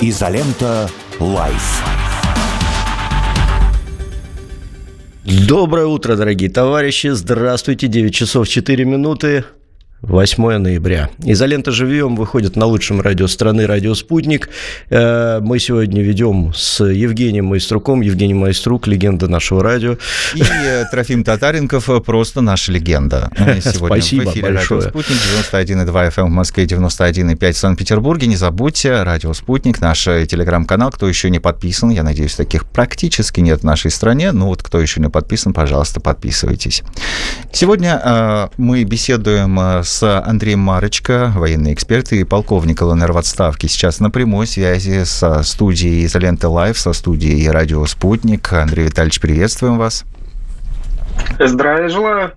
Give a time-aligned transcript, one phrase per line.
[0.00, 0.90] Изолента.
[1.18, 1.82] Live.
[5.24, 7.08] Доброе утро, дорогие товарищи.
[7.08, 7.88] Здравствуйте.
[7.88, 9.44] 9 часов 4 минуты.
[10.08, 11.10] 8 ноября.
[11.24, 14.48] Изолента «Живьем» выходит на лучшем радио страны «Радио Спутник».
[14.88, 18.02] Э, мы сегодня ведем с Евгением Майструком.
[18.02, 19.96] Евгений Майструк, легенда нашего радио.
[20.34, 23.32] И э, Трофим Татаренков, э, просто наша легенда.
[23.60, 24.80] Сегодня Спасибо в эфире большое.
[24.80, 25.16] «Радио Спутник»,
[25.52, 28.28] 91,2 FM эм в Москве, 91,5 в Санкт-Петербурге.
[28.28, 30.92] Не забудьте, «Радио Спутник», наш телеграм-канал.
[30.92, 34.30] Кто еще не подписан, я надеюсь, таких практически нет в нашей стране.
[34.30, 36.84] Ну вот, кто еще не подписан, пожалуйста, подписывайтесь.
[37.52, 43.68] Сегодня мы беседуем с Андреем Марочко, военный эксперт и полковник ЛНР в отставке.
[43.68, 48.52] Сейчас на прямой связи со студией «Изолента Лайв», со студией «Радио Спутник».
[48.52, 50.04] Андрей Витальевич, приветствуем вас.
[51.38, 52.32] Здравия желаю.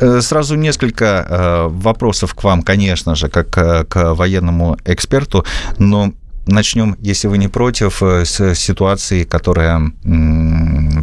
[0.00, 5.44] Э, сразу несколько э, вопросов к вам, конечно же, как э, к военному эксперту,
[5.78, 6.12] но
[6.46, 9.92] начнем, если вы не против, с ситуации, которая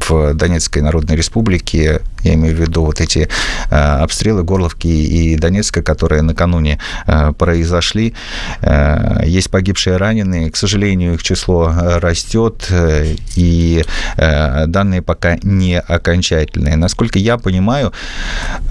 [0.09, 3.29] в Донецкой Народной Республике я имею в виду вот эти
[3.69, 8.13] э, обстрелы Горловки и Донецка, которые накануне э, произошли.
[8.61, 10.51] Э, есть погибшие раненые.
[10.51, 13.85] К сожалению, их число растет, э, и
[14.17, 16.75] э, данные пока не окончательные.
[16.75, 17.93] Насколько я понимаю,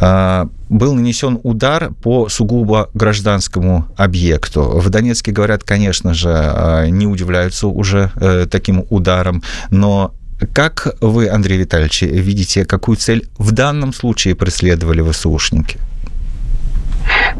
[0.00, 4.62] э, был нанесен удар по сугубо гражданскому объекту.
[4.62, 10.12] В Донецке, говорят, конечно же, э, не удивляются уже э, таким ударом, но
[10.52, 15.78] как вы, Андрей Витальевич, видите, какую цель в данном случае преследовали ВСУшники?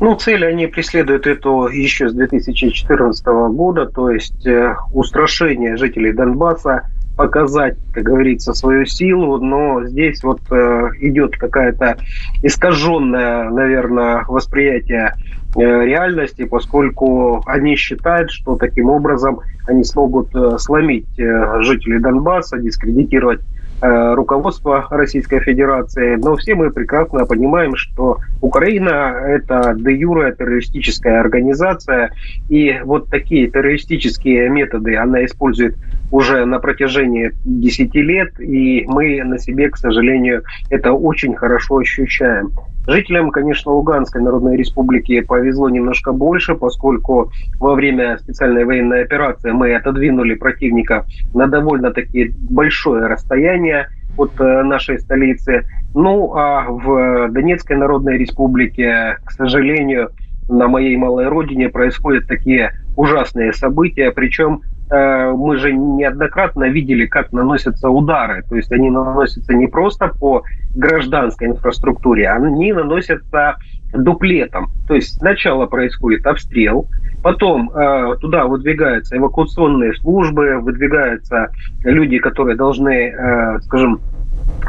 [0.00, 6.88] Ну, цель они преследуют эту еще с 2014 года, то есть э, устрашение жителей Донбасса,
[7.18, 11.98] показать, как говорится, свою силу, но здесь вот э, идет какая-то
[12.44, 15.14] искаженная, наверное, восприятие
[15.56, 22.56] э, реальности, поскольку они считают, что таким образом они смогут э, сломить э, жителей Донбасса,
[22.58, 23.40] дискредитировать
[23.80, 32.10] руководства Российской Федерации, но все мы прекрасно понимаем, что Украина– это де юре террористическая организация,
[32.48, 35.76] и вот такие террористические методы она использует
[36.10, 42.50] уже на протяжении 10 лет, и мы на себе, к сожалению, это очень хорошо ощущаем.
[42.88, 49.74] Жителям, конечно, Луганской Народной Республики повезло немножко больше, поскольку во время специальной военной операции мы
[49.74, 53.67] отодвинули противника на довольно-таки большое расстояние
[54.16, 55.66] от э, нашей столицы.
[55.94, 60.10] Ну, а в Донецкой Народной Республике, к сожалению,
[60.48, 67.32] на моей малой родине происходят такие ужасные события, причем Э, мы же неоднократно видели, как
[67.32, 68.42] наносятся удары.
[68.48, 70.42] То есть они наносятся не просто по
[70.74, 73.56] гражданской инфраструктуре, они наносятся
[73.92, 74.70] дуплетом.
[74.86, 76.88] То есть сначала происходит обстрел,
[77.22, 81.50] потом э, туда выдвигаются эвакуационные службы, выдвигаются
[81.82, 84.00] люди, которые должны, э, скажем,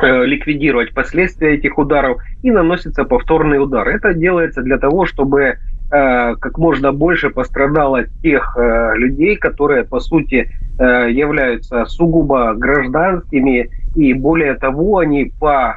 [0.02, 3.88] э, ликвидировать последствия этих ударов и наносится повторный удар.
[3.88, 5.57] Это делается для того, чтобы
[5.91, 13.72] Э, как можно больше пострадало тех э, людей, которые, по сути, э, являются сугубо гражданскими,
[13.95, 15.75] и более того, они по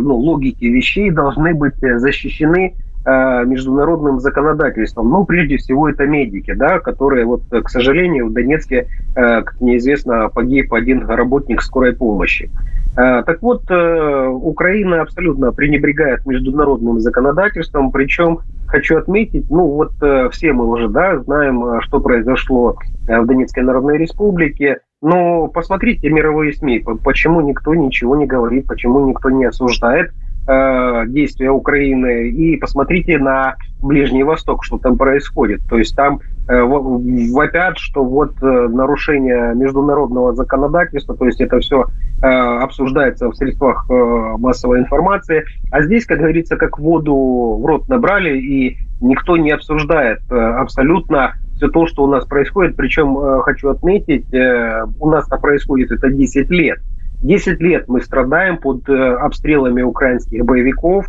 [0.00, 2.74] ну, логике вещей должны быть защищены
[3.04, 5.10] международным законодательством.
[5.10, 10.72] Ну, прежде всего, это медики, да, которые, вот, к сожалению, в Донецке, как неизвестно, погиб
[10.72, 12.48] один работник скорой помощи.
[12.94, 18.38] Так вот, Украина абсолютно пренебрегает международным законодательством, причем
[18.72, 23.26] хочу отметить, ну вот э, все мы уже да, знаем, э, что произошло э, в
[23.26, 29.44] Донецкой Народной Республике, но посмотрите мировые СМИ, почему никто ничего не говорит, почему никто не
[29.44, 30.12] осуждает
[30.46, 35.60] э, действия Украины, и посмотрите на Ближний Восток, что там происходит.
[35.68, 41.86] То есть там э, вопят, что вот э, нарушение международного законодательства, то есть это все
[42.22, 43.94] э, обсуждается в средствах э,
[44.38, 45.42] массовой информации,
[45.72, 51.34] а здесь, как говорится, как воду в рот набрали, и никто не обсуждает э, абсолютно
[51.62, 52.76] все то, что у нас происходит.
[52.76, 56.80] Причем, э, хочу отметить, э, у нас это происходит это 10 лет.
[57.22, 61.06] 10 лет мы страдаем под э, обстрелами украинских боевиков,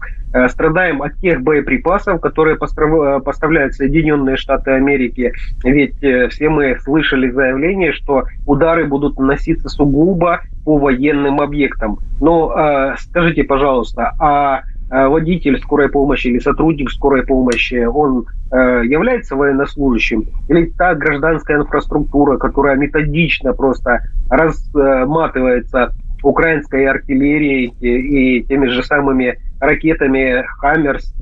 [0.50, 5.32] страдаем от тех боеприпасов, которые поставляют Соединенные Штаты Америки.
[5.64, 12.00] Ведь все мы слышали заявление, что удары будут наноситься сугубо по военным объектам.
[12.20, 20.26] Но скажите, пожалуйста, а водитель скорой помощи или сотрудник скорой помощи, он является военнослужащим?
[20.50, 30.46] Или та гражданская инфраструктура, которая методично просто разматывается украинской артиллерией и теми же самыми ракетами
[30.60, 31.14] «Хаммерс»,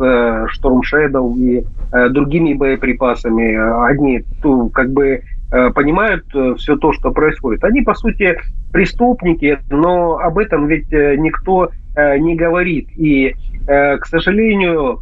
[0.49, 1.63] «Шторм Шэдоу» и
[2.09, 3.87] другими боеприпасами.
[3.87, 4.23] Они
[4.73, 5.21] как бы
[5.73, 6.25] понимают
[6.57, 7.63] все то, что происходит.
[7.63, 8.37] Они, по сути,
[8.71, 12.89] преступники, но об этом ведь никто не говорит.
[12.95, 13.35] И,
[13.65, 15.01] к сожалению,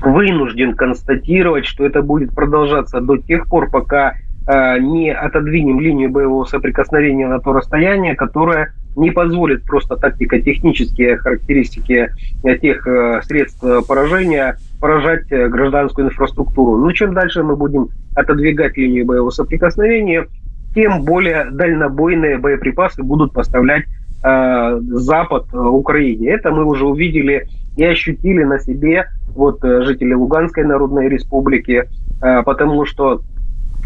[0.00, 4.14] вынужден констатировать, что это будет продолжаться до тех пор, пока
[4.46, 12.10] э, не отодвинем линию боевого соприкосновения на то расстояние, которое не позволит просто тактико-технические характеристики
[12.42, 16.78] тех э, средств поражения поражать э, гражданскую инфраструктуру.
[16.78, 20.26] Но чем дальше мы будем отодвигать линию боевого соприкосновения,
[20.74, 23.84] тем более дальнобойные боеприпасы будут поставлять
[24.22, 26.30] э, Запад Украине.
[26.30, 31.84] Это мы уже увидели и ощутили на себе вот э, жители Луганской Народной Республики,
[32.20, 33.22] э, потому что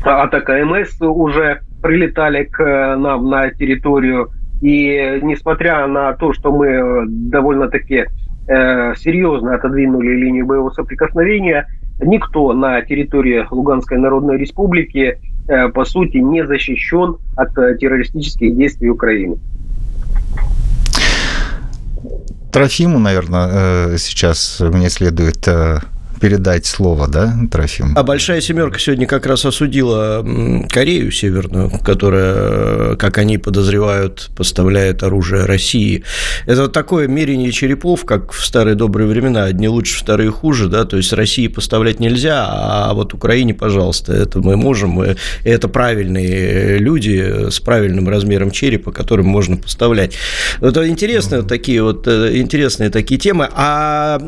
[0.02, 4.30] от АКМС уже прилетали к э, нам на территорию.
[4.62, 8.06] И несмотря на то, что мы довольно-таки
[8.46, 11.66] серьезно отодвинули линию боевого соприкосновения,
[12.00, 19.36] никто на территории Луганской Народной Республики, по сути, не защищен от террористических действий Украины.
[22.52, 23.48] Трофиму, наверное,
[23.94, 25.80] э, сейчас мне следует э,
[26.22, 27.94] передать слово, да, Трофим?
[27.96, 30.24] А Большая Семерка сегодня как раз осудила
[30.70, 36.04] Корею Северную, которая, как они подозревают, поставляет оружие России.
[36.46, 40.96] Это такое мерение черепов, как в старые добрые времена, одни лучше, вторые хуже, да, то
[40.96, 47.50] есть России поставлять нельзя, а вот Украине, пожалуйста, это мы можем, и это правильные люди
[47.50, 50.14] с правильным размером черепа, которым можно поставлять.
[50.60, 51.48] Это интересные mm-hmm.
[51.48, 53.48] такие вот э, интересные такие темы.
[53.52, 54.20] А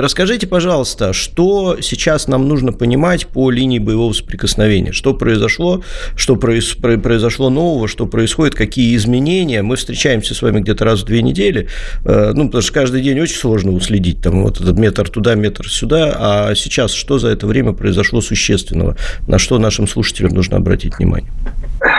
[0.00, 5.82] расскажите, пожалуйста, что что сейчас нам нужно понимать по линии боевого соприкосновения, что произошло,
[6.14, 9.62] что произошло нового, что происходит, какие изменения.
[9.62, 11.68] Мы встречаемся с вами где-то раз в две недели,
[12.04, 15.70] э, ну, потому что каждый день очень сложно уследить, там вот этот метр туда, метр
[15.70, 18.96] сюда, а сейчас что за это время произошло существенного,
[19.26, 21.32] на что нашим слушателям нужно обратить внимание?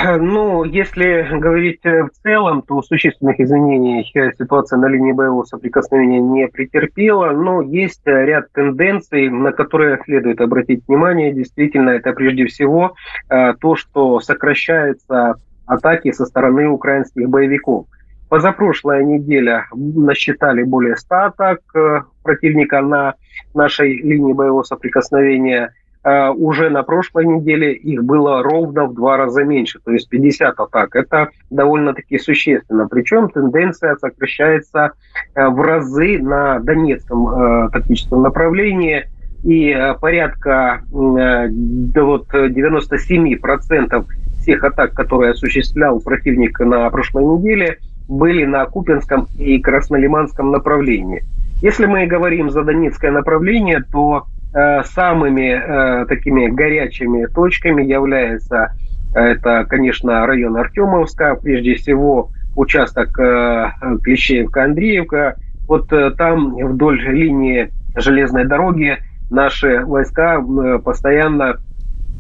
[0.04, 4.04] Ну, если говорить э, в целом, то существенных изменений
[4.38, 10.86] ситуация на линии боевого соприкосновения не претерпела, но есть ряд тенденций, на которые следует обратить
[10.88, 11.32] внимание.
[11.32, 12.96] Действительно, это прежде всего
[13.30, 15.36] э, то, что сокращаются
[15.68, 17.86] атаки со стороны украинских боевиков.
[18.28, 23.14] Позапрошлая неделя насчитали более 100 атак э, противника на
[23.54, 29.44] нашей линии боевого соприкосновения– Э, уже на прошлой неделе их было ровно в два раза
[29.44, 30.96] меньше, то есть 50 атак.
[30.96, 32.88] Это довольно-таки существенно.
[32.90, 34.92] Причем тенденция сокращается
[35.34, 39.06] э, в разы на Донецком э, тактическом направлении.
[39.46, 44.06] И порядка вот 97%
[44.40, 47.78] всех атак, которые осуществлял противник на прошлой неделе,
[48.08, 51.24] были на Купинском и Краснолиманском направлении.
[51.62, 58.72] Если мы говорим за Донецкое направление, то Э, самыми э, такими горячими точками является
[59.16, 65.38] э, это, конечно, район Артемовска, прежде всего участок Клещеевка-Андреевка.
[65.68, 69.00] Вот там вдоль линии железной дороги
[69.32, 70.40] наши войска
[70.84, 71.58] постоянно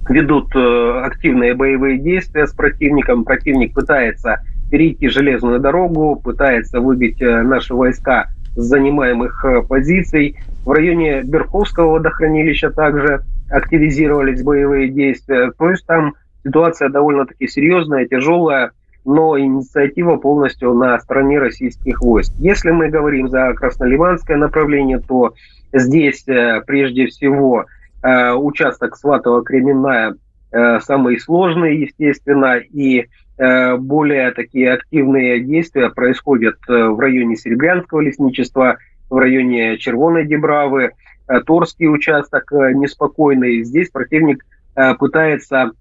[0.09, 3.25] ведут активные боевые действия с противником.
[3.25, 4.41] Противник пытается
[4.71, 8.25] перейти железную дорогу, пытается выбить наши войска
[8.55, 10.35] с занимаемых позиций.
[10.65, 15.51] В районе Берховского водохранилища также активизировались боевые действия.
[15.57, 18.71] То есть там ситуация довольно-таки серьезная, тяжелая,
[19.03, 22.33] но инициатива полностью на стороне российских войск.
[22.37, 25.33] Если мы говорим за Краснолиманское направление, то
[25.73, 27.65] здесь э, прежде всего
[28.01, 30.15] э, участок Сватово-Кременная
[30.51, 38.77] э, самый сложный, естественно, и более такие активные действия происходят в районе Серебрянского лесничества–
[39.13, 40.91] в районе Червоной Дебравы,
[41.27, 43.63] э, Торский участок э, неспокойный.
[43.63, 44.43] Здесь противник
[44.75, 45.71] э, пытается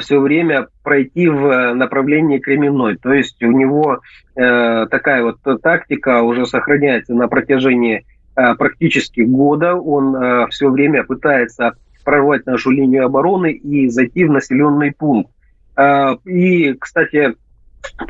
[0.00, 2.96] все время пройти в направлении Кременной.
[2.96, 4.00] То есть у него
[4.34, 8.04] такая вот тактика уже сохраняется на протяжении
[8.34, 9.76] практически года.
[9.76, 15.30] Он все время пытается прорвать нашу линию обороны и зайти в населенный пункт.
[16.24, 17.36] И, кстати,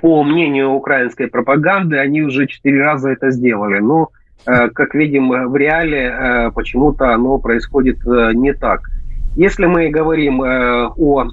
[0.01, 3.79] по мнению украинской пропаганды, они уже четыре раза это сделали.
[3.79, 8.89] Но Э, как видим в реале, э, почему-то оно происходит э, не так.
[9.37, 11.29] Если мы говорим о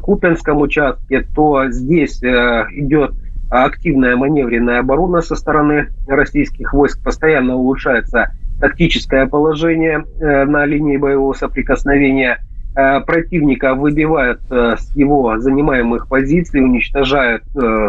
[0.00, 3.14] Купенском участке, то здесь идет
[3.50, 12.38] активная маневренная оборона со стороны российских войск, постоянно улучшается тактическое положение на линии боевого соприкосновения.
[12.74, 17.42] Противника выбивают с его занимаемых позиций, уничтожают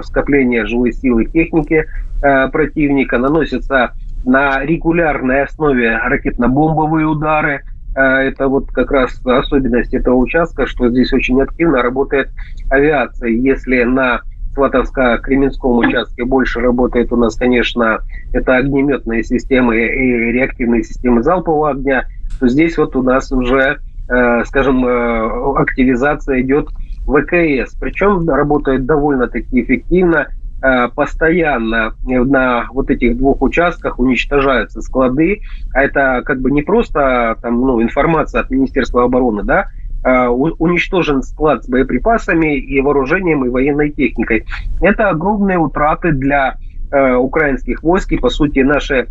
[0.04, 1.86] скопление живой силы техники
[2.22, 3.92] противника, наносятся
[4.26, 7.62] на регулярной основе ракетно-бомбовые удары.
[7.96, 12.30] Это вот как раз особенность этого участка, что здесь очень активно работает
[12.70, 13.30] авиация.
[13.30, 14.22] Если на
[14.56, 18.00] Сватовско-Кременском участке больше работает у нас, конечно,
[18.34, 22.06] это огнеметные системы и реактивные системы залпового огня,
[22.40, 26.70] то здесь вот у нас уже, э, скажем, э, активизация идет
[27.06, 27.76] ВКС.
[27.80, 30.28] Причем работает довольно-таки эффективно.
[30.62, 35.42] Э, постоянно на вот этих двух участках уничтожаются склады.
[35.74, 39.68] А это как бы не просто там, ну, информация от Министерства обороны, да,
[40.02, 44.46] Э, уничтожен склад с боеприпасами и вооружением и военной техникой.
[44.80, 46.56] Это огромные утраты для
[46.90, 49.08] э, украинских войск и, по сути, наши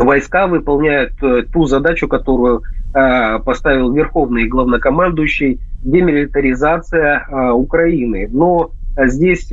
[0.00, 2.62] войска выполняют э, ту задачу, которую
[2.92, 8.28] поставил верховный главнокомандующий демилитаризация Украины.
[8.32, 8.72] Но
[9.06, 9.46] здесь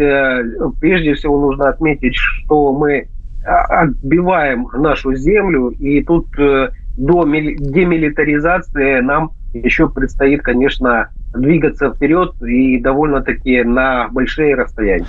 [0.80, 3.08] прежде всего нужно отметить, что мы
[3.44, 13.64] отбиваем нашу землю, и тут до демилитаризации нам еще предстоит, конечно, двигаться вперед и довольно-таки
[13.64, 15.06] на большие расстояния.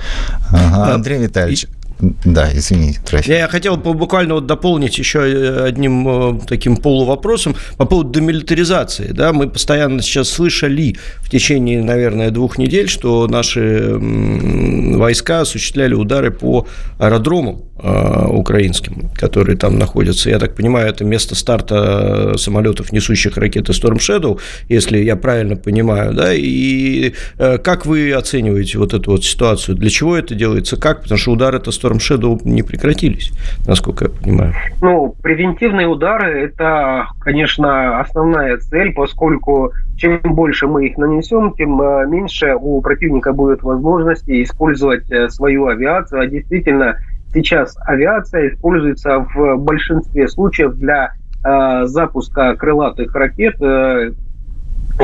[0.52, 1.66] Ага, Андрей Витальевич,
[2.00, 3.34] да, извините, Трофим.
[3.34, 9.10] Я хотел буквально вот дополнить еще э, одним э, таким полувопросом по поводу демилитаризации.
[9.10, 16.30] Да, мы постоянно сейчас слышали в течение, наверное, двух недель, что наши войска осуществляли удары
[16.30, 20.30] по аэродромам э, украинским, которые там находятся.
[20.30, 24.38] Я так понимаю, это место старта самолетов, несущих ракеты Storm Shadow,
[24.68, 26.14] если я правильно понимаю.
[26.14, 26.32] Да?
[26.32, 29.76] И как вы оцениваете вот эту вот ситуацию?
[29.76, 30.76] Для чего это делается?
[30.76, 31.02] Как?
[31.02, 33.32] Потому что удар это Storm Storm Shadow не прекратились,
[33.66, 34.54] насколько я понимаю.
[34.80, 42.06] Ну, превентивные удары– это, конечно, основная цель, поскольку чем больше мы их нанесем, тем э,
[42.06, 46.20] меньше у противника будет возможности использовать э, свою авиацию.
[46.20, 46.96] А действительно,
[47.32, 51.14] сейчас авиация используется в большинстве случаев для
[51.44, 54.12] э, запуска крылатых ракет, э,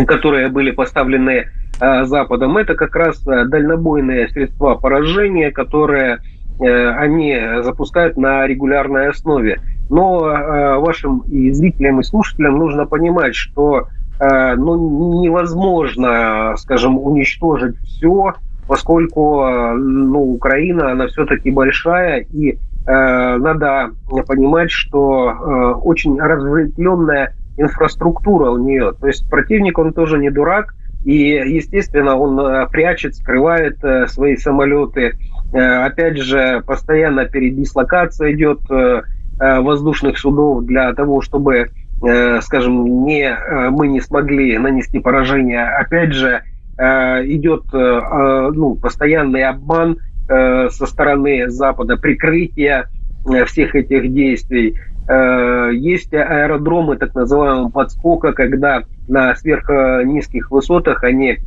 [0.07, 1.49] которые были поставлены
[1.81, 2.57] э, Западом.
[2.57, 9.61] Это как раз дальнобойные средства поражения, которые Э, они запускают на регулярной основе.
[9.91, 17.77] Но э, вашим и зрителям, и слушателям нужно понимать, что э, ну, невозможно, скажем, уничтожить
[17.81, 18.35] все,
[18.67, 23.93] поскольку ну, Украина, она все-таки большая, и надо
[24.27, 28.93] понимать, что очень разветвленная инфраструктура у нее.
[29.01, 35.44] То есть противник, он тоже не дурак, и, естественно, он прячет, скрывает свои самолеты, Э,
[35.59, 39.03] опять же, постоянно передислокация идет э,
[39.41, 41.71] э, воздушных судов для того, чтобы,
[42.43, 43.35] скажем, не,
[43.71, 45.65] мы не смогли нанести поражение.
[45.65, 46.43] Опять же,
[46.77, 52.89] идет ну, постоянный обман со стороны Запада, прикрытие
[53.47, 54.77] всех этих действий.
[55.79, 61.39] Есть аэродромы так называемого подскока, когда на сверхнизких высотах они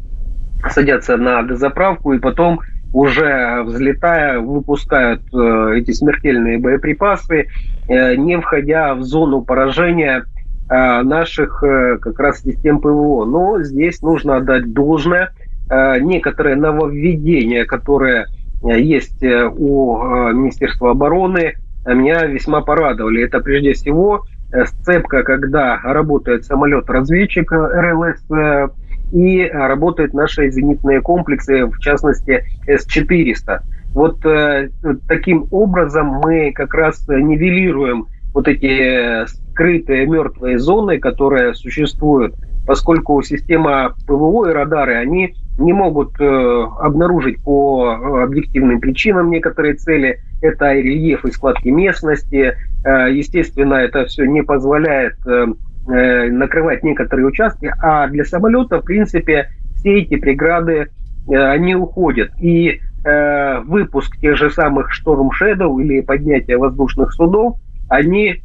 [0.69, 2.61] садятся на дозаправку и потом
[2.93, 7.47] уже взлетая, выпускают э, эти смертельные боеприпасы,
[7.87, 10.23] э, не входя в зону поражения
[10.69, 13.25] э, наших как раз систем ПВО.
[13.25, 15.31] Но здесь нужно отдать должное.
[15.69, 18.27] Некоторые нововведения, которые
[18.63, 19.97] есть у
[20.31, 23.25] Министерства обороны, меня весьма порадовали.
[23.25, 24.23] Это прежде всего
[24.65, 28.71] сцепка, когда работает самолет-разведчик РЛС
[29.11, 33.59] и э, работают наши зенитные комплексы, в частности С-400.
[33.93, 34.69] Вот э,
[35.07, 42.35] таким образом мы как раз нивелируем вот эти скрытые мертвые зоны, которые существуют,
[42.67, 50.19] поскольку система ПВО и радары, они не могут э, обнаружить по объективным причинам некоторые цели.
[50.41, 52.55] Это рельеф и складки местности.
[52.85, 55.47] Э, естественно, это все не позволяет э,
[55.89, 60.87] Э, накрывать некоторые участки, а для самолета, в принципе, все эти преграды,
[61.29, 62.31] э, они уходят.
[62.41, 68.43] И э, выпуск тех же самых Storm Shadow или поднятие воздушных судов, они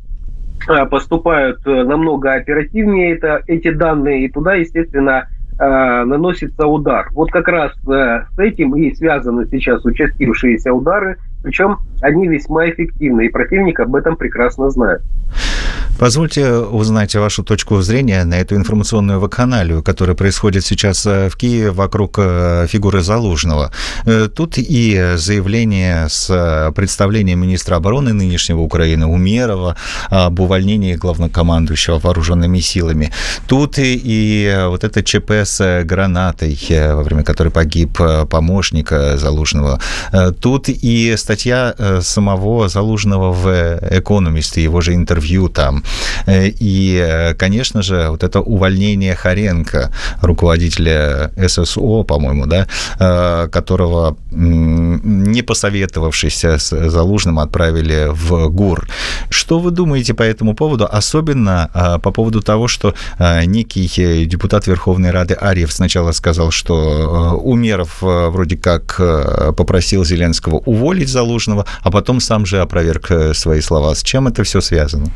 [0.90, 5.26] поступают намного оперативнее это, эти данные, и туда, естественно,
[5.58, 7.08] наносится удар.
[7.14, 13.28] Вот как раз с этим и связаны сейчас участившиеся удары, причем они весьма эффективны, и
[13.28, 15.02] противник об этом прекрасно знает.
[15.98, 21.70] Позвольте узнать вашу точку зрения на эту информационную вакханалию, которая происходит сейчас э, в Киеве
[21.70, 23.70] вокруг э, фигуры Залужного.
[24.04, 29.76] Э, тут и заявление с представлением министра обороны нынешнего Украины Умерова
[30.08, 33.12] об увольнении главнокомандующего вооруженными силами.
[33.46, 37.98] Тут и, вот это ЧП с гранатой, во время которой погиб
[38.28, 39.80] помощник Залужного.
[40.40, 43.48] Тут и статья самого Залужного в
[43.98, 45.71] «Экономист», его же интервью там.
[46.26, 52.66] Э, и, э, конечно же, вот это увольнение Харенко, руководителя ССО, по-моему, да,
[52.98, 58.88] э, которого, не посоветовавшись с Залужным, отправили в ГУР.
[59.30, 61.70] Что вы думаете по этому поводу, особенно
[62.02, 62.94] по поводу того, что
[63.44, 69.00] некий депутат Верховной Рады Арьев сначала сказал, что Умеров вроде как
[69.56, 73.94] попросил Зеленского уволить Залужного, а потом сам же опроверг свои слова.
[73.94, 75.06] С чем это все связано?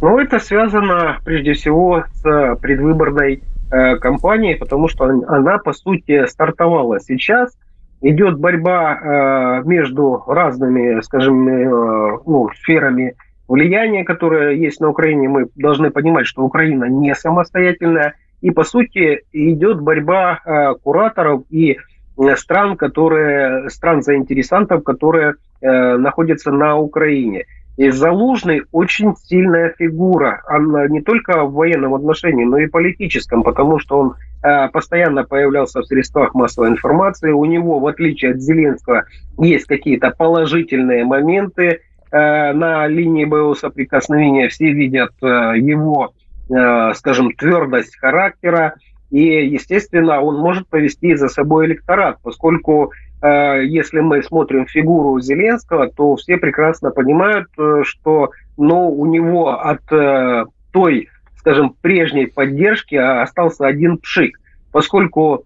[0.00, 6.98] Ну, это связано прежде всего с предвыборной э, кампанией, потому что она, по сути, стартовала
[7.00, 7.56] сейчас.
[8.00, 13.14] Идет борьба э, между разными, скажем, э, ну, сферами
[13.46, 15.28] влияния, которые есть на Украине.
[15.28, 18.14] Мы должны понимать, что Украина не самостоятельная.
[18.40, 21.76] И, по сути, идет борьба э, кураторов и
[22.18, 27.44] э, стран, которые, стран заинтересантов, которые э, находятся на Украине.
[27.76, 33.78] И Залужный очень сильная фигура, она не только в военном отношении, но и политическом, потому
[33.78, 37.30] что он э, постоянно появлялся в средствах массовой информации.
[37.30, 39.04] У него, в отличие от Зеленского,
[39.38, 44.48] есть какие-то положительные моменты э, на линии боевого соприкосновения.
[44.48, 45.26] Все видят э,
[45.56, 46.12] его,
[46.50, 48.74] э, скажем, твердость характера.
[49.10, 52.92] И, естественно, он может повести за собой электорат, поскольку
[53.24, 59.80] если мы смотрим фигуру Зеленского, то все прекрасно понимают, э, что ну, у него от
[59.92, 64.40] э, той, скажем, прежней поддержки остался один пшик,
[64.72, 65.44] поскольку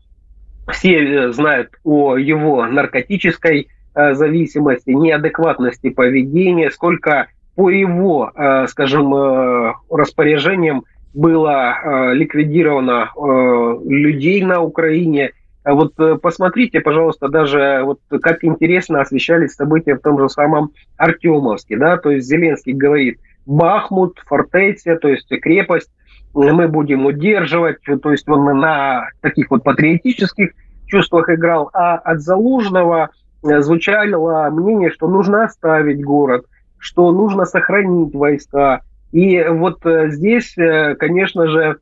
[0.69, 8.31] все знают о его наркотической зависимости, неадекватности поведения, сколько по его,
[8.69, 9.15] скажем,
[9.89, 13.11] распоряжениям было ликвидировано
[13.87, 20.01] людей на Украине– а вот э, посмотрите, пожалуйста, даже вот как интересно освещались события в
[20.01, 25.91] том же самом Артемовске, да, то есть Зеленский говорит, Бахмут, фортеция, то есть крепость,
[26.35, 30.51] мы будем удерживать, то есть он на таких вот патриотических
[30.87, 33.11] чувствах играл, а от Залужного
[33.43, 36.47] э, звучало мнение, что нужно оставить город,
[36.79, 38.83] что нужно сохранить войска.
[39.11, 40.55] И вот э, здесь,
[41.01, 41.79] конечно же,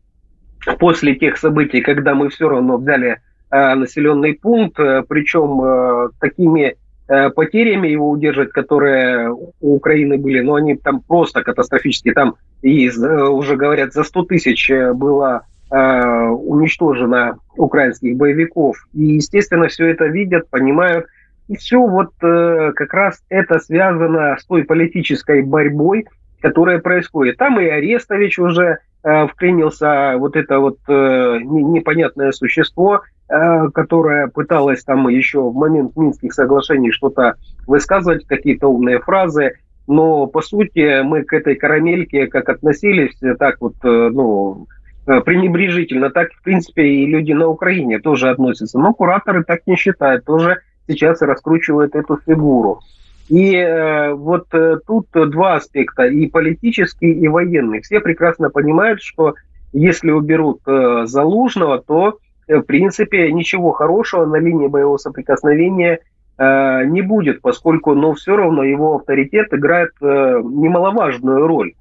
[0.79, 3.19] после тех событий, когда мы все равно взяли Э,
[3.55, 6.77] населенный пункт, э, причем э, такими
[7.37, 12.15] потерями его удержать, которые у Украины были, но они там просто катастрофические.
[12.15, 18.79] Там и уже говорят, за 100 тысяч было уничтожено украинских боевиков.
[18.95, 21.05] И, естественно, все это видят, понимают.
[21.49, 26.07] И все вот как раз это связано с той политической борьбой,
[26.41, 27.37] которая происходит.
[27.37, 35.41] Там и Арестович уже вклинился, вот это вот непонятное существо– Э, которая пыталась там еще
[35.41, 39.55] в момент Минских соглашений что-то высказывать, какие-то умные фразы,
[39.87, 44.67] но по сути мы к этой карамельке как относились, так вот, э, ну,
[45.07, 48.79] э, пренебрежительно, так, в принципе, и люди на Украине тоже относятся.
[48.79, 52.81] Но кураторы так не считают, тоже сейчас раскручивают эту фигуру.
[53.29, 57.81] И э, вот э, тут два аспекта, и политический, и военный.
[57.81, 59.35] Все прекрасно понимают, что
[59.73, 66.01] если уберут э, Залужного, то Э, в принципе, ничего хорошего на линии боевого соприкосновения
[66.39, 71.75] э, не будет, поскольку, но все равно его авторитет играет э, немаловажную роль.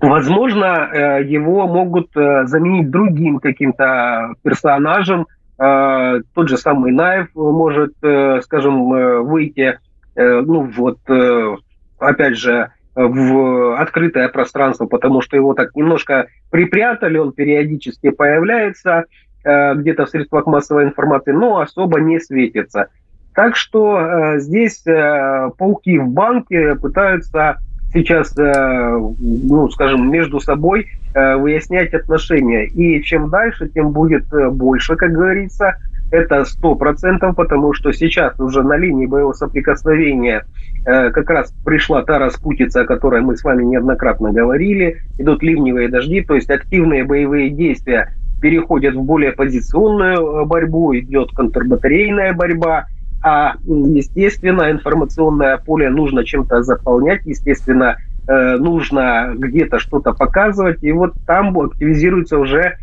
[0.00, 5.26] Возможно, э, его могут э, заменить другим каким-то персонажем.
[5.58, 9.78] Э, тот же самый Наев может, э, скажем, э, выйти,
[10.16, 11.56] э, ну вот, э,
[11.98, 19.04] опять же, в открытое пространство, потому что его так немножко припрятали, он периодически появляется, Э,
[19.42, 22.88] где-то в средствах массовой информации, но особо не светится.
[23.34, 27.58] Так что э, здесь э, пауки в банке пытаются
[27.92, 32.66] сейчас, э, ну, скажем, между собой э, выяснять отношения.
[32.66, 35.76] И чем дальше, тем будет э, больше, как говорится.
[36.10, 40.44] Это сто процентов, потому что сейчас уже на линии боевого соприкосновения
[40.84, 44.98] э, как раз пришла та распутица, о которой мы с вами неоднократно говорили.
[45.18, 51.30] Идут ливневые дожди, то есть активные боевые действия переходят в более позиционную э, борьбу, идет
[51.32, 52.86] контрбатарейная борьба,
[53.22, 57.20] а, естественно, информационное поле нужно чем-то заполнять.
[57.26, 62.76] Естественно, нужно где-то что-то показывать, и вот там активизируются уже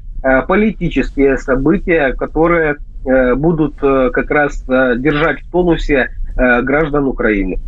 [0.48, 2.76] политические события, которые
[3.38, 7.60] будут как раз держать в тонусе граждан Украины.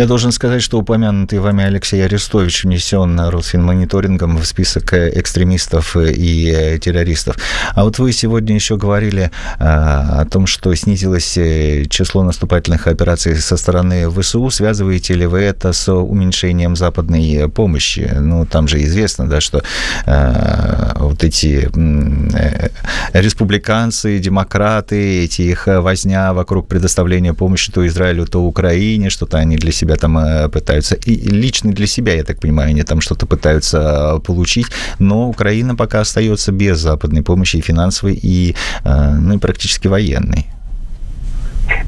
[0.00, 6.50] Я должен сказать, что упомянутый вами Алексей Арестович внесен Росфинмониторингом в список э, экстремистов и
[6.50, 7.36] э, террористов.
[7.74, 11.34] А вот вы сегодня еще говорили э, о том, что снизилось
[11.90, 14.48] число наступательных операций со стороны ВСУ.
[14.48, 18.10] Связываете ли вы это с уменьшением западной помощи?
[18.18, 19.62] Ну, там же известно, да, что
[20.06, 21.68] вот эти
[23.12, 29.72] республиканцы, демократы, эти их возня вокруг предоставления помощи то Израилю, то Украине, что-то они для
[29.72, 33.26] себя себя там э, пытаются, и лично для себя, я так понимаю, они там что-то
[33.26, 33.78] пытаются
[34.16, 34.66] э, получить,
[34.98, 40.46] но Украина пока остается без западной помощи и финансовой, и, э, ну, и практически военной.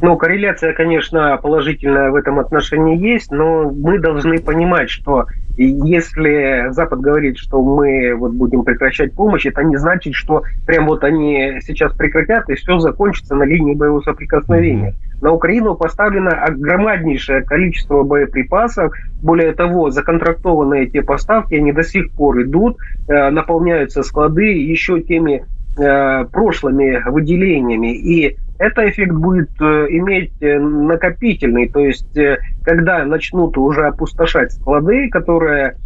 [0.01, 7.01] Ну, корреляция, конечно, положительная в этом отношении есть, но мы должны понимать, что если Запад
[7.01, 11.93] говорит, что мы вот будем прекращать помощь, это не значит, что прям вот они сейчас
[11.93, 14.95] прекратят и все закончится на линии боевого соприкосновения.
[15.21, 18.93] На Украину поставлено огромнейшее количество боеприпасов.
[19.23, 25.45] Более того, законтрактованные эти поставки, они до сих пор идут, э, наполняются склады еще теми
[25.79, 27.95] э, прошлыми выделениями.
[27.95, 31.69] И это эффект будет э, иметь э, накопительный.
[31.69, 35.77] То есть, э, когда начнут уже опустошать склады, которые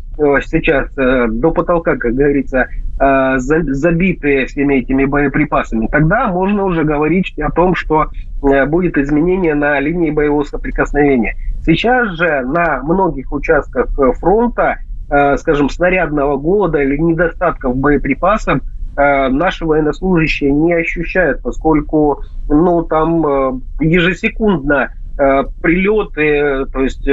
[0.47, 2.69] сейчас до потолка, как говорится,
[3.67, 8.07] забиты всеми этими боеприпасами, тогда можно уже говорить о том, что
[8.41, 11.37] будет изменение на линии боевого соприкосновения.
[11.61, 14.77] Сейчас же на многих участках фронта,
[15.37, 18.61] скажем, снарядного голода или недостатков боеприпасов–
[18.97, 27.07] наши военнослужащие не ощущают, поскольку ну, там э, ежесекундно э, прилеты, то есть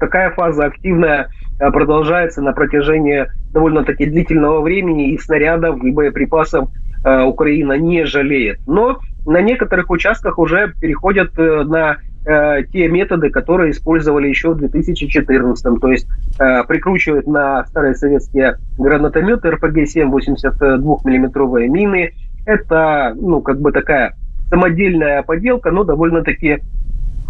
[0.00, 6.68] такая фаза активная продолжается на протяжении довольно-таки длительного времени, и снарядов, и боеприпасов
[7.04, 8.58] Украина не жалеет.
[8.66, 15.80] Но на некоторых участках уже переходят на э, те методы, которые использовали еще в 2014
[15.80, 16.06] То есть
[16.38, 22.12] э, прикручивают на старые советские гранатометы РПГ-7 82-миллиметровые мины.
[22.46, 24.14] Это, ну, как бы такая
[24.48, 26.58] самодельная поделка, но довольно-таки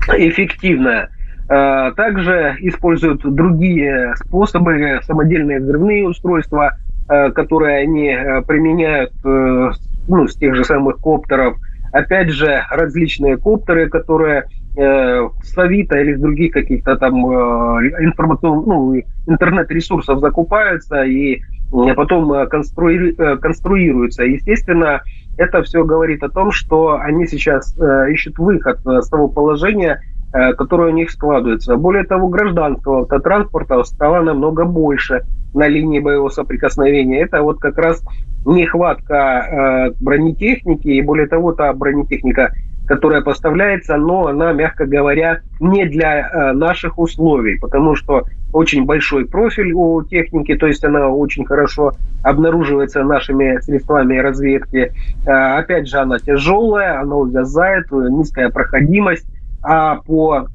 [0.09, 1.11] эффективная.
[1.49, 6.77] Э, также используют другие способы, самодельные взрывные устройства,
[7.09, 11.57] э, которые они э, применяют ну, с тех же самых коптеров.
[11.93, 18.67] Опять же, различные коптеры, которые э, с Авито или с других каких-то там э, информационных,
[18.67, 18.95] ну,
[19.27, 24.25] интернет-ресурсов закупаются и э, потом э, конструи, конструируются.
[24.25, 25.03] Естественно,
[25.39, 27.75] это все говорит о том, что они сейчас
[28.11, 31.77] ищут выход с того положения, которое у них складывается.
[31.77, 35.23] Более того, гражданского автотранспорта стало намного больше
[35.55, 37.23] на линии боевого соприкосновения.
[37.23, 38.03] Это вот как раз
[38.45, 42.53] нехватка э, бронетехники, и более того, та бронетехника,
[42.87, 49.27] которая поставляется, но она, мягко говоря, не для э, наших условий, потому что очень большой
[49.27, 51.93] профиль у техники, то есть она очень хорошо
[52.23, 54.93] обнаруживается нашими средствами разведки.
[55.27, 59.27] Э, опять же, она тяжелая, она увязает, низкая проходимость,
[59.63, 60.49] а по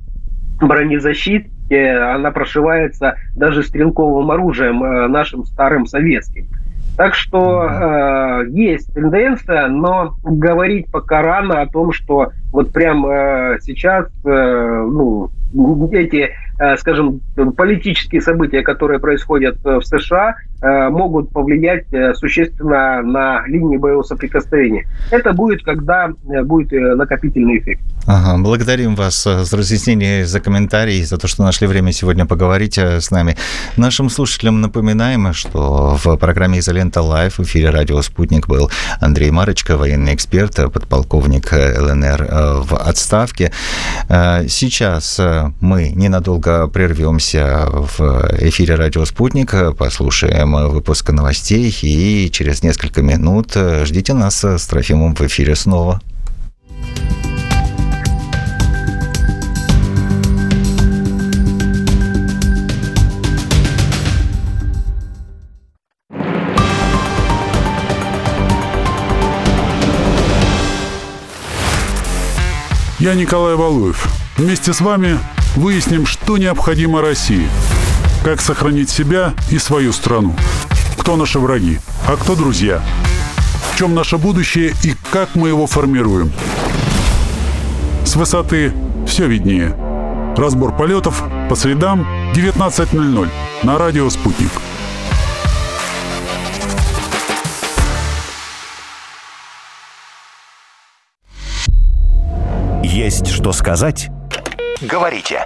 [0.59, 6.47] бронезащите она прошивается даже стрелковым оружием э, нашим старым советским.
[6.97, 13.59] Так что э, есть тенденция, но говорить пока рано о том, что вот прям э,
[13.61, 15.29] сейчас э, ну,
[15.91, 17.21] эти Э, скажем,
[17.55, 24.87] политические события, которые происходят э, в США, могут повлиять существенно на линии боевого соприкосновения.
[25.11, 26.09] Это будет, когда
[26.43, 27.81] будет накопительный эффект.
[28.07, 33.11] Ага, благодарим вас за разъяснение, за комментарии, за то, что нашли время сегодня поговорить с
[33.11, 33.35] нами.
[33.75, 39.77] Нашим слушателям напоминаем, что в программе «Изолента Лайв» в эфире «Радио Спутник» был Андрей Марочка,
[39.77, 42.27] военный эксперт, подполковник ЛНР
[42.63, 43.51] в отставке.
[44.09, 45.19] Сейчас
[45.59, 47.99] мы ненадолго прервемся в
[48.39, 55.21] эфире «Радио Спутник», послушаем выпуск новостей, и через несколько минут ждите нас с Трофимом в
[55.21, 56.01] эфире снова.
[72.99, 74.05] Я Николай Валуев.
[74.35, 75.17] Вместе с вами
[75.55, 77.47] выясним, что необходимо России.
[78.23, 80.35] Как сохранить себя и свою страну.
[80.97, 82.81] Кто наши враги, а кто друзья.
[83.71, 86.31] В чем наше будущее и как мы его формируем.
[88.05, 88.73] С высоты
[89.07, 89.75] все виднее.
[90.35, 93.29] Разбор полетов по средам 19.00
[93.63, 94.51] на радио «Спутник».
[102.83, 104.09] Есть что сказать?
[104.81, 105.45] Говорите.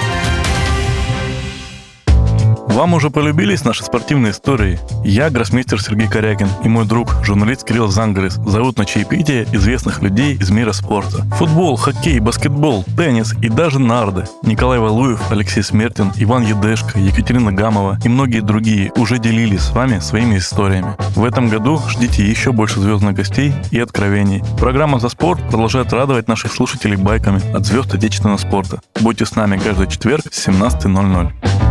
[2.71, 4.79] Вам уже полюбились наши спортивные истории?
[5.03, 10.35] Я гроссмейстер Сергей Корякин и мой друг, журналист Кирилл Зангарис, зовут на чаепитие известных людей
[10.35, 11.23] из мира спорта.
[11.35, 14.23] Футбол, хоккей, баскетбол, теннис и даже нарды.
[14.43, 19.99] Николай Валуев, Алексей Смертин, Иван Едешко, Екатерина Гамова и многие другие уже делились с вами
[19.99, 20.95] своими историями.
[21.15, 24.43] В этом году ждите еще больше звездных гостей и откровений.
[24.57, 28.79] Программа «За спорт» продолжает радовать наших слушателей байками от звезд отечественного спорта.
[29.01, 31.70] Будьте с нами каждый четверг с 17.00.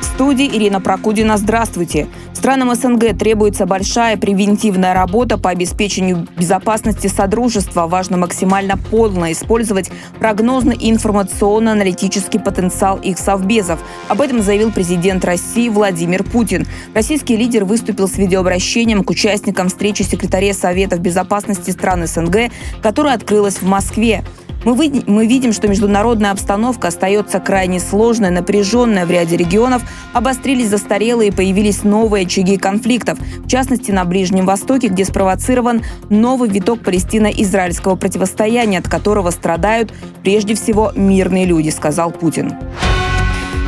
[0.00, 1.36] В студии Ирина Прокудина.
[1.36, 2.06] Здравствуйте.
[2.32, 7.86] Странам СНГ требуется большая превентивная работа по обеспечению безопасности Содружества.
[7.86, 13.80] Важно максимально полно использовать прогнозный информационно-аналитический потенциал их совбезов.
[14.08, 16.66] Об этом заявил президент России Владимир Путин.
[16.94, 23.56] Российский лидер выступил с видеообращением к участникам встречи секретаря Советов безопасности стран СНГ, которая открылась
[23.56, 24.24] в Москве.
[24.64, 30.68] Мы, вы, мы видим, что международная обстановка остается крайне сложной, напряженная в ряде регионов, обострились
[30.68, 36.80] застарелые и появились новые очаги конфликтов, в частности на Ближнем Востоке, где спровоцирован новый виток
[36.80, 39.92] палестино-израильского противостояния, от которого страдают
[40.22, 42.52] прежде всего мирные люди, сказал Путин.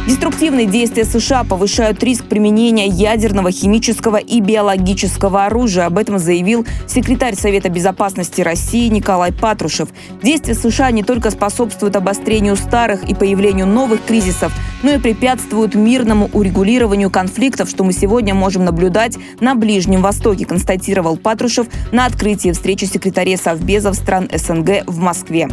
[0.09, 5.85] Деструктивные действия США повышают риск применения ядерного, химического и биологического оружия.
[5.85, 9.91] Об этом заявил секретарь Совета безопасности России Николай Патрушев.
[10.23, 14.51] Действия США не только способствуют обострению старых и появлению новых кризисов,
[14.83, 21.19] но и препятствуют мирному урегулированию конфликтов, что мы сегодня можем наблюдать на Ближнем Востоке, констатировал
[21.19, 25.51] Патрушев на открытии встречи секретарей Совбезов стран СНГ в Москве.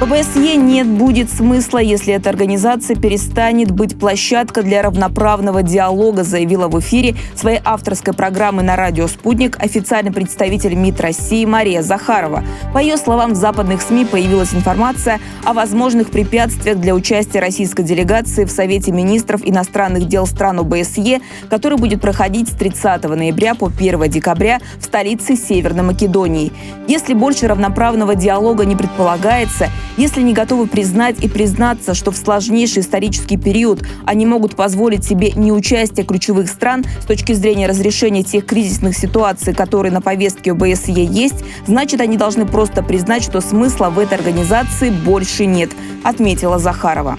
[0.00, 6.80] ОБСЕ нет будет смысла, если эта организация перестанет быть площадкой для равноправного диалога, заявила в
[6.80, 12.42] эфире своей авторской программы на радио «Спутник» официальный представитель МИД России Мария Захарова.
[12.72, 18.46] По ее словам, в западных СМИ появилась информация о возможных препятствиях для участия российской делегации
[18.46, 24.08] в Совете министров иностранных дел стран ОБСЕ, который будет проходить с 30 ноября по 1
[24.08, 26.52] декабря в столице Северной Македонии.
[26.88, 32.82] Если больше равноправного диалога не предполагается, если не готовы признать и признаться, что в сложнейший
[32.82, 38.96] исторический период они могут позволить себе неучастие ключевых стран с точки зрения разрешения тех кризисных
[38.96, 44.14] ситуаций, которые на повестке ОБСЕ есть, значит, они должны просто признать, что смысла в этой
[44.14, 45.70] организации больше нет,
[46.04, 47.18] отметила Захарова.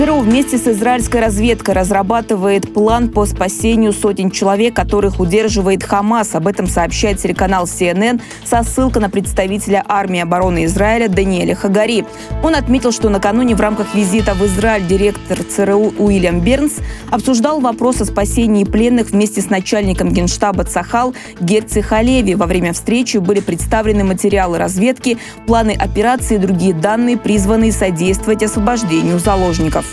[0.00, 6.34] ЦРУ вместе с израильской разведкой разрабатывает план по спасению сотен человек, которых удерживает Хамас.
[6.34, 12.06] Об этом сообщает телеканал CNN со ссылкой на представителя армии обороны Израиля Даниэля Хагари.
[12.42, 16.76] Он отметил, что накануне в рамках визита в Израиль директор ЦРУ Уильям Бернс
[17.10, 22.36] обсуждал вопрос о спасении пленных вместе с начальником генштаба Цахал Герци Халеви.
[22.36, 29.18] Во время встречи были представлены материалы разведки, планы операции и другие данные, призванные содействовать освобождению
[29.18, 29.89] заложников.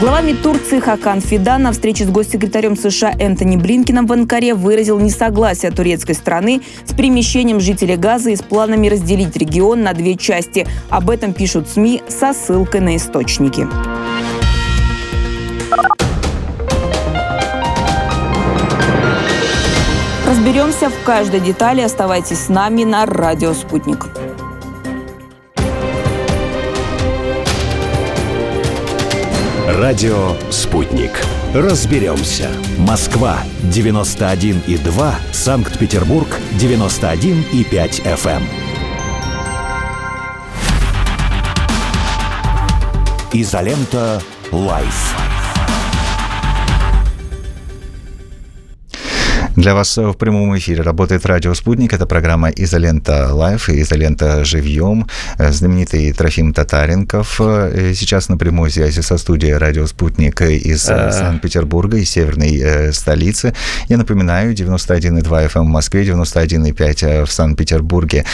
[0.00, 5.00] Глава МИД Турции Хакан Фидан на встрече с госсекретарем США Энтони Блинкином в Анкаре выразил
[5.00, 10.68] несогласие турецкой страны с перемещением жителей Газа и с планами разделить регион на две части.
[10.88, 13.66] Об этом пишут СМИ со ссылкой на источники.
[20.28, 21.80] Разберемся в каждой детали.
[21.80, 24.06] Оставайтесь с нами на «Радио Спутник».
[29.78, 31.12] Радио «Спутник».
[31.54, 32.50] Разберемся.
[32.78, 35.14] Москва, 91,2.
[35.32, 36.26] Санкт-Петербург,
[36.58, 38.42] 91,5 FM.
[43.32, 45.27] Изолента «Live».
[49.58, 51.92] Для вас в прямом эфире работает радио «Спутник».
[51.92, 55.08] Это программа «Изолента Live» и «Изолента Живьем».
[55.36, 61.10] Знаменитый Трофим Татаренков э, сейчас на прямой связи со студией «Радио Спутник» из а...
[61.10, 63.52] Санкт-Петербурга, из северной э, столицы.
[63.88, 68.24] Я напоминаю, 91,2 FM эм в Москве, 91,5 в Санкт-Петербурге.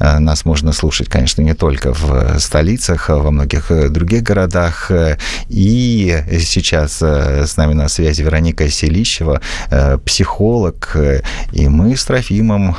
[0.00, 4.90] Нас можно слушать, конечно, не только в столицах, а во многих других городах.
[5.48, 9.40] И сейчас с нами на связи Вероника Селищева,
[10.04, 10.71] психолог,
[11.52, 12.76] и мы с Трофимом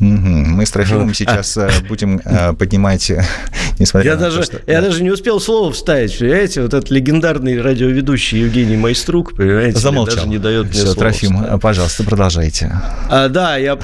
[0.00, 3.10] мы с Трофимом сейчас э, будем э, поднимать,
[3.78, 4.60] несмотря я на даже, то, что...
[4.66, 6.62] Я даже не успел слово вставить, понимаете?
[6.62, 9.78] Вот этот легендарный радиоведущий Евгений Майструк, понимаете?
[9.78, 10.16] Замолчал.
[10.16, 11.60] Даже не дает мне Все, Трофим, вставить.
[11.60, 12.72] пожалуйста, продолжайте.
[13.08, 13.78] А, да, я...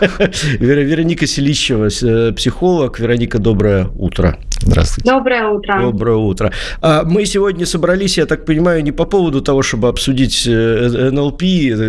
[0.58, 2.98] Вероника Селищева, э, психолог.
[3.00, 4.38] Вероника, доброе утро.
[4.62, 5.10] Здравствуйте.
[5.10, 5.80] Доброе утро.
[5.80, 6.52] Доброе утро.
[6.80, 11.42] А мы сегодня собрались, я так понимаю, не по поводу того, чтобы обсудить НЛП,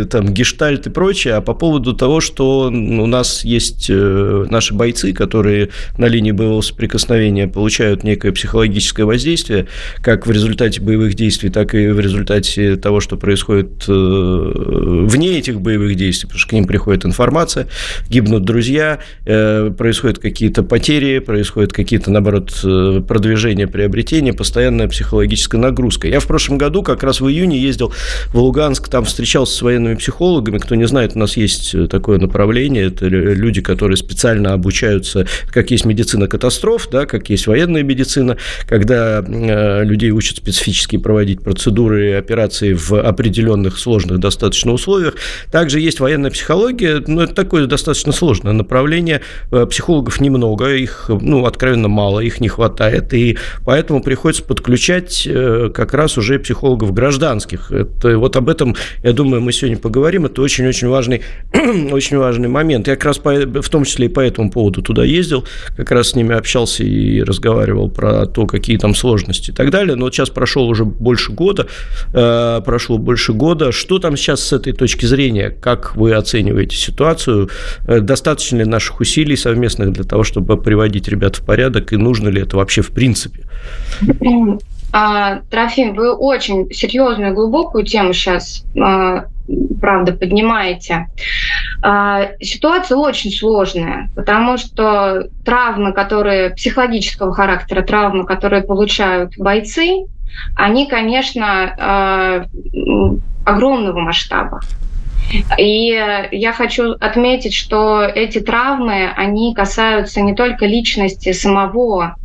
[0.10, 5.14] там, гештальт и прочее, а по поводу того, что у нас есть э, наши бойцы,
[5.14, 9.68] которые на линии боевого соприкосновения получают некое психологическое воздействие,
[10.02, 15.62] как в результате боевых действий, так и в результате того, что происходит э, вне этих
[15.62, 17.68] боевых действий, потому что к ним приходит информация,
[18.10, 26.08] гибнут друзья, э, происходят какие-то потери, происходят какие-то, наоборот, продвижения, приобретения, постоянная психологическая нагрузка.
[26.08, 27.94] Я в прошлом году, как раз в июне, ездил
[28.30, 30.58] в Луганск, там встречался с военными психологами.
[30.58, 35.86] Кто не знает, у нас есть такое направление, это люди, которые специально обучаются, как есть
[35.86, 42.12] медицина катастроф, да, как есть военная медицина, когда э, людей учат специфически проводить процедуры и
[42.12, 45.16] операции в определенных сложных достаточно условиях.
[45.52, 49.22] Также есть военная психология, но это такое достаточно сложное направление.
[49.52, 55.72] Э, психологов немного, их, ну, откровенно мало, их не хватает, и поэтому приходится подключать э,
[55.74, 57.72] как раз уже психологов гражданских.
[57.72, 60.26] Это, вот об этом, я думаю, мы сегодня поговорим.
[60.26, 61.22] Это очень-очень важный,
[61.92, 62.88] очень важный момент.
[62.88, 65.46] Я как раз по, в том числе и по этому поводу туда ездил,
[65.78, 69.96] как раз с ними общался и разговаривал про то, какие там сложности и так далее.
[69.96, 71.68] Но вот сейчас прошел уже больше года,
[72.14, 73.72] э, прошло больше года.
[73.72, 75.50] Что там сейчас с этой точки зрения?
[75.50, 77.50] Как вы оцениваете ситуацию?
[77.88, 81.94] Э, достаточно ли наших усилий совместных для того, чтобы приводить ребят в порядок?
[81.94, 83.46] И нужно ли это вообще в принципе?
[84.96, 89.26] А, Трофим, вы очень серьезную, глубокую тему сейчас, а,
[89.82, 91.08] правда, поднимаете.
[91.82, 100.06] А, ситуация очень сложная, потому что травмы, которые психологического характера, травмы, которые получают бойцы,
[100.56, 102.48] они, конечно,
[103.46, 104.62] огромного масштаба.
[105.58, 112.16] И я хочу отметить, что эти травмы, они касаются не только личности самого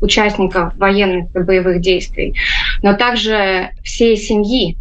[0.00, 2.34] участников военных и боевых действий,
[2.82, 4.76] но также всей семьи.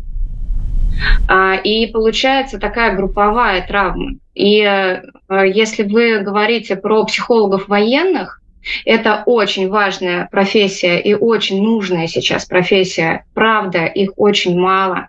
[1.28, 4.15] А, и получается такая групповая травма.
[4.34, 8.41] И э, если вы говорите про психологов военных,
[8.86, 13.26] это очень важная профессия и очень нужная сейчас профессия.
[13.34, 15.08] Правда, их очень мало.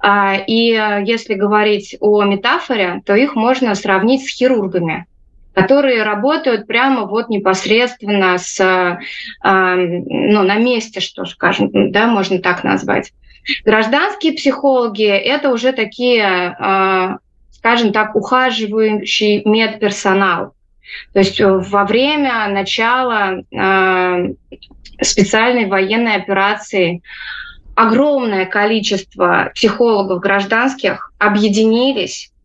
[0.00, 5.06] А, и э, если говорить о метафоре, то их можно сравнить с хирургами
[5.56, 8.98] которые работают прямо вот непосредственно с, э,
[9.42, 13.14] ну, на месте, что скажем, да, можно так назвать.
[13.64, 17.16] Гражданские психологи– это уже такие, э,
[17.52, 20.52] скажем так, ухаживающий медперсонал.
[21.14, 24.34] То есть во время начала э,
[25.00, 27.00] специальной военной операции
[27.74, 32.35] огромное количество психологов гражданских объединились а,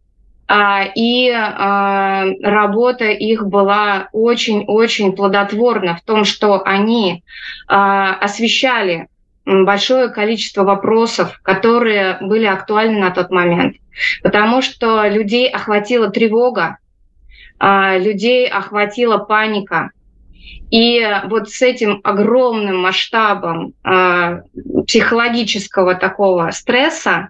[0.96, 7.24] и а, работа их была очень-очень плодотворна в том, что они
[7.68, 9.08] а, освещали
[9.46, 13.78] большое количество вопросов, которые были актуальны на тот момент.
[14.24, 16.78] Потому что людей охватила тревога,
[17.60, 19.92] людей охватила паника.
[20.70, 27.30] И вот с этим огромным масштабом психологического такого стресса а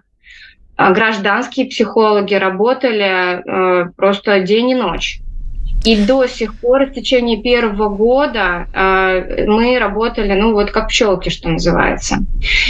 [0.90, 5.20] гражданские психологи работали э, просто день и ночь.
[5.84, 11.28] И до сих пор, в течение первого года, э, мы работали, ну вот как пчелки,
[11.28, 12.18] что называется.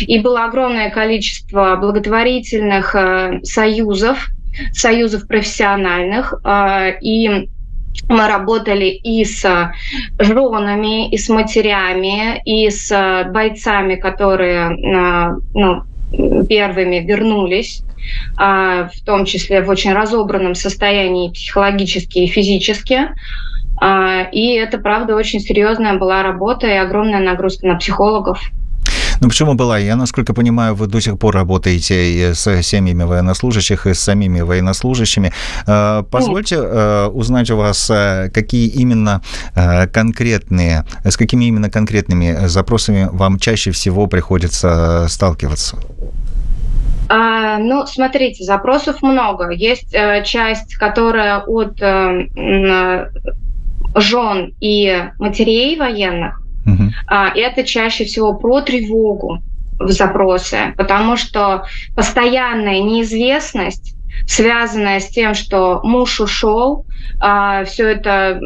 [0.00, 4.28] И было огромное количество благотворительных э, союзов,
[4.72, 6.34] союзов профессиональных,
[7.00, 7.48] и
[8.08, 9.72] мы работали и с
[10.18, 14.76] женами, и с матерями, и с бойцами, которые
[15.54, 15.84] ну,
[16.48, 17.91] первыми вернулись а,
[18.36, 23.08] в том числе в очень разобранном состоянии психологически и физически.
[23.84, 28.40] А, и это, правда, очень серьезная была работа и огромная нагрузка на психологов.
[29.20, 29.76] Ну, почему была?
[29.78, 35.32] Я, насколько понимаю, вы до сих пор работаете с семьями военнослужащих и с самими военнослужащими.
[35.66, 37.90] Э, позвольте э, узнать у вас,
[38.32, 39.20] какие именно
[39.92, 45.76] конкретные, с какими именно конкретными запросами вам чаще всего приходится сталкиваться?
[47.14, 49.50] А, ну, смотрите, запросов много.
[49.50, 53.06] Есть э, часть, которая от э, э,
[53.94, 56.40] жен и матерей военных.
[56.64, 56.84] Угу.
[57.08, 59.42] А, это чаще всего про тревогу
[59.78, 63.94] в запросе, потому что постоянная неизвестность
[64.26, 66.86] связанная с тем, что муж ушел,
[67.18, 68.38] а, все это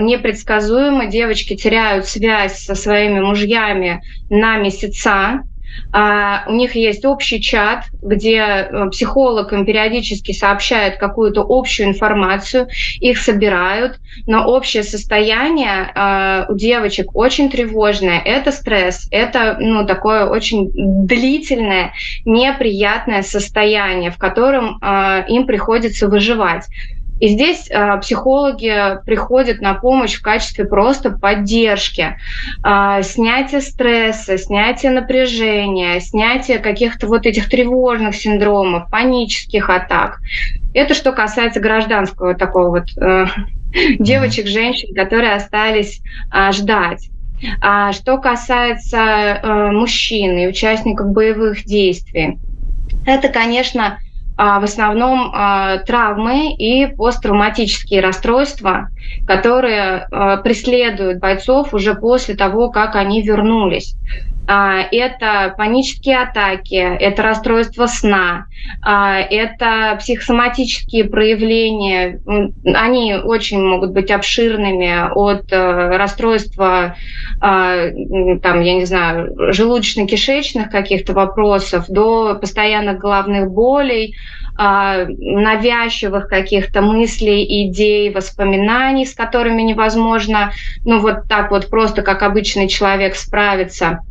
[0.00, 5.42] непредсказуемо, девочки теряют связь со своими мужьями на месяца,
[5.92, 12.68] у них есть общий чат, где э, психолог им периодически сообщает какую-то общую информацию,
[13.00, 18.20] их собирают, но общее состояние а, у девочек очень тревожное.
[18.20, 21.92] Это стресс, это ну, такое очень длительное,
[22.24, 26.64] неприятное состояние, в котором а, им приходится выживать.
[27.20, 32.16] И здесь э, психологи приходят на помощь в качестве просто поддержки,
[32.64, 40.18] э, снятия стресса, снятия напряжения, снятия каких-то вот этих тревожных синдромов, панических атак.
[40.74, 43.26] Это что касается гражданского такого вот э,
[43.98, 46.00] девочек, женщин, которые остались
[46.32, 47.10] э, ждать.
[47.60, 52.38] А что касается э, мужчин и участников боевых действий,
[53.06, 53.98] это, конечно,
[54.36, 58.88] в основном а, травмы и посттравматические расстройства,
[59.26, 63.96] которые а, преследуют бойцов уже после того, как они вернулись.
[64.46, 68.46] А, это панические атаки, это расстройство сна,
[68.82, 72.20] а, это психосоматические проявления.
[72.64, 76.96] Они очень могут быть обширными от э, расстройства,
[77.40, 77.88] а,
[78.42, 84.14] там, я не знаю, желудочно-кишечных каких-то вопросов до постоянных головных болей,
[84.56, 90.52] навязчивых каких-то мыслей, идей, воспоминаний, с которыми невозможно,
[90.84, 93.98] ну вот так вот просто как обычный человек справиться–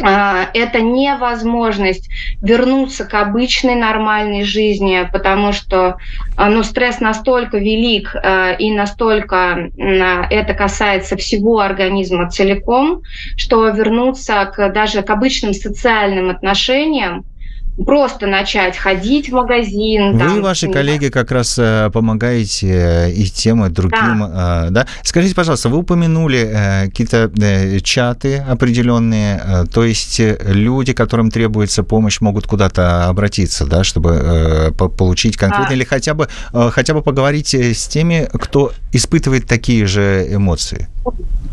[0.00, 2.08] это невозможность
[2.40, 5.96] вернуться к обычной нормальной жизни, потому что
[6.36, 13.02] а, ну, стресс настолько велик а, и настолько это касается всего организма целиком,
[13.36, 17.24] что вернуться к, даже к обычным социальным отношениям
[17.76, 20.12] просто начать ходить в магазин.
[20.12, 24.20] Вы там, и ваши коллеги как раз э, помогаете э, и тем, и другим.
[24.20, 24.66] Да.
[24.68, 24.86] Э, да?
[25.02, 27.30] Скажите, пожалуйста, вы упомянули какие-то
[27.82, 35.70] чаты определенные, то есть люди, которым требуется помощь, могут куда-то обратиться, да, чтобы получить конкретно,
[35.70, 35.74] а.
[35.74, 40.88] или хотя бы, хотя бы поговорить с теми, кто испытывает такие же эмоции?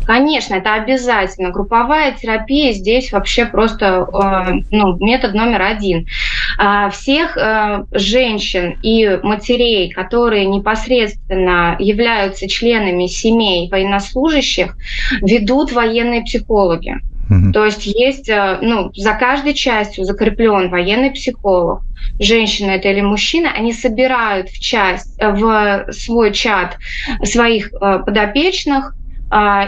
[0.04, 1.50] Конечно, это обязательно.
[1.50, 4.06] Групповая терапия здесь вообще просто
[4.70, 6.06] ну, метод номер один.
[6.58, 14.76] А, всех э, женщин и матерей, которые непосредственно являются членами семей военнослужащих,
[15.22, 16.96] ведут военные психологи.
[17.52, 21.82] То есть есть, э, ну, за каждой частью закреплен военный психолог.
[22.18, 26.76] Женщина это или мужчина, они собирают в часть, в свой чат
[27.22, 28.94] своих э, подопечных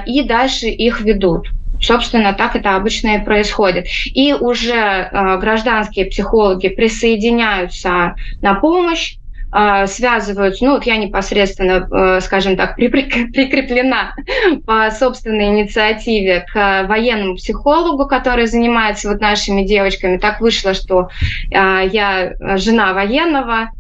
[0.07, 1.47] и дальше их ведут.
[1.83, 3.87] Собственно, так это обычно и происходит.
[4.15, 9.17] И уже э, гражданские психологи присоединяются на помощь,
[9.53, 14.15] э, связываются, ну вот я непосредственно, э, скажем так, прикреплена
[14.65, 20.19] по собственной инициативе к военному психологу, который занимается вот нашими девочками.
[20.19, 21.09] Так вышло, что
[21.51, 23.71] я жена военного,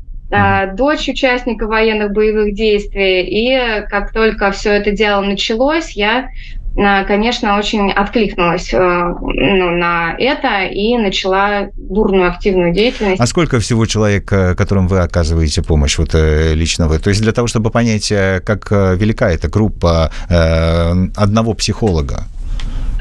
[0.74, 6.28] дочь участника военных боевых действий, и как только все это дело началось, я
[6.74, 13.20] конечно, очень откликнулась э, ну, на это и начала бурную активную деятельность.
[13.20, 16.98] А сколько всего человек, э, которым вы оказываете помощь, вот э, лично вы?
[16.98, 22.24] То есть для того, чтобы понять, как велика эта группа одного психолога?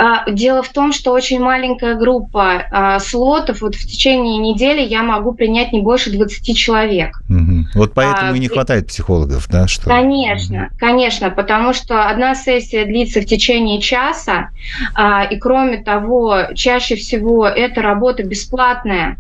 [0.02, 3.62] А, дело в том, что очень маленькая группа а, слотов.
[3.62, 7.22] Вот в течение недели я могу принять не больше 20 человек.
[7.30, 7.68] Угу.
[7.76, 9.68] Вот поэтому а, и не хватает психологов, да?
[9.68, 9.86] Что...
[9.88, 10.76] Конечно, угу.
[10.80, 14.50] конечно, потому что одна сессия длится в течение часа,
[14.96, 19.18] а, и кроме того, чаще всего эта работа бесплатная.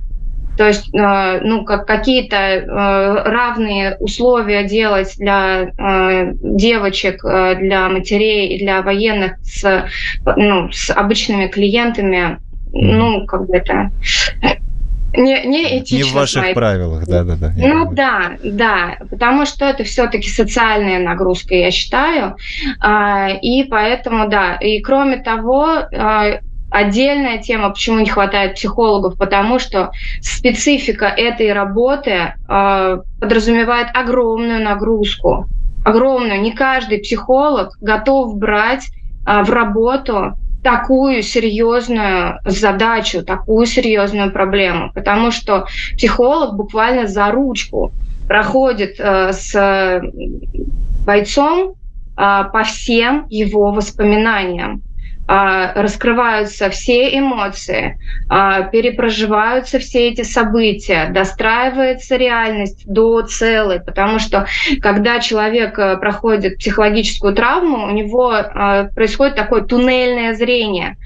[0.58, 8.56] То есть, э, ну, как какие-то э, равные условия делать для э, девочек, для матерей
[8.56, 9.86] и для военных с,
[10.36, 12.40] ну, с обычными клиентами,
[12.74, 13.92] ну, как бы это
[15.14, 15.96] не, не этично.
[15.98, 16.56] Не в ваших моих...
[16.56, 17.52] правилах, да, да, да.
[17.58, 22.36] Ну да, да, потому что это все-таки социальная нагрузка, я считаю.
[22.80, 25.88] А, и поэтому, да, и кроме того,
[26.72, 29.92] отдельная тема, почему не хватает психологов, потому что
[30.22, 35.46] специфика этой работы э, подразумевает огромную нагрузку.
[35.84, 36.42] Огромную.
[36.42, 38.88] Не каждый психолог готов брать
[39.28, 45.66] э, в работу такую серьезную задачу, такую серьезную проблему, потому что
[45.98, 47.92] психолог буквально за ручку
[48.28, 50.02] проходит э, с
[51.06, 51.74] бойцом э,
[52.16, 54.84] по всем его воспоминаниям.
[55.34, 64.46] А, раскрываются все эмоции, а, перепроживаются все эти события, достраивается реальность до целой, потому что
[64.82, 70.98] когда человек э, проходит психологическую травму, у него а, происходит такое туннельное зрение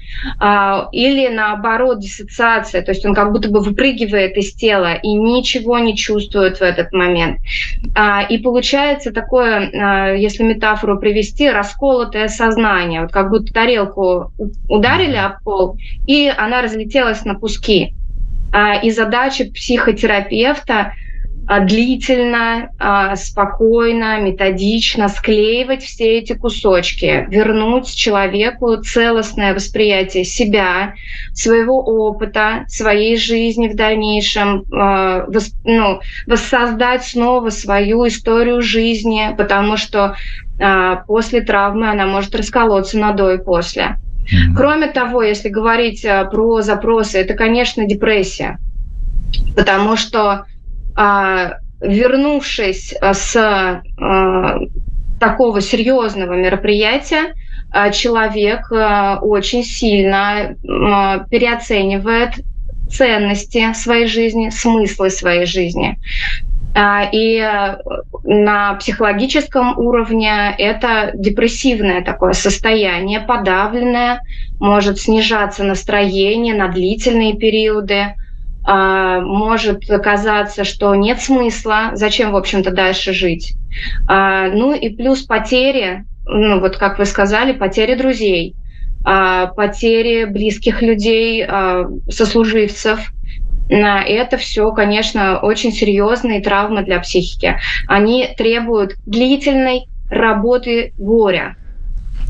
[0.92, 5.96] или наоборот диссоциация, то есть он как будто бы выпрыгивает из тела и ничего не
[5.96, 7.38] чувствует в этот момент.
[8.28, 14.15] И получается такое, если метафору привести, расколотое сознание, вот как будто тарелку
[14.68, 17.94] ударили об пол, и она разлетелась на куски.
[18.52, 20.94] А, и задача психотерапевта
[21.48, 30.94] а, длительно, а, спокойно, методично склеивать все эти кусочки, вернуть человеку целостное восприятие себя,
[31.34, 40.16] своего опыта, своей жизни в дальнейшем, ну, воссоздать снова свою историю жизни, потому что
[41.06, 43.96] после травмы она может расколоться на до и после.
[44.56, 48.58] Кроме того, если говорить э, про запросы, это, конечно, депрессия,
[49.54, 50.46] потому что
[50.96, 54.58] а, вернувшись э, с а,
[55.20, 57.34] такого серьезного мероприятия,
[57.92, 60.56] человек очень сильно
[61.30, 62.34] переоценивает
[62.90, 65.98] ценности своей жизни, смыслы своей жизни.
[66.78, 67.78] А, и э,
[68.24, 74.20] на психологическом уровне это депрессивное такое состояние, подавленное,
[74.60, 78.14] может снижаться настроение на длительные периоды,
[78.62, 83.54] а, может казаться, что нет смысла, зачем, в общем-то, дальше жить.
[84.06, 88.54] А, ну и плюс потери, ну вот как вы сказали, потери друзей,
[89.02, 91.46] потери близких людей,
[92.10, 93.12] сослуживцев–
[93.68, 97.58] это все, конечно, очень серьезные травмы для психики.
[97.88, 101.56] Они требуют длительной работы горя.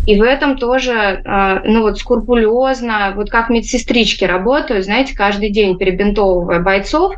[0.07, 5.77] И в этом тоже, а, ну вот скрупулезно, вот как медсестрички работают, знаете, каждый день
[5.77, 7.15] перебинтовывая бойцов,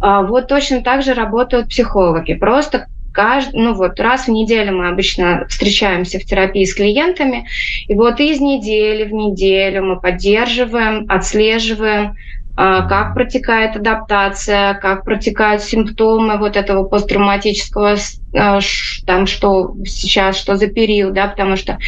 [0.00, 2.34] а, вот точно так же работают психологи.
[2.34, 7.48] Просто каждый, ну вот раз в неделю мы обычно встречаемся в терапии с клиентами,
[7.88, 12.14] и вот из недели в неделю мы поддерживаем, отслеживаем
[12.58, 17.94] как протекает адаптация, как протекают симптомы вот этого посттравматического,
[18.36, 18.58] а,
[19.06, 21.78] там, что сейчас, что за период, да, потому что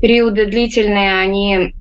[0.00, 1.74] периоды длительные, они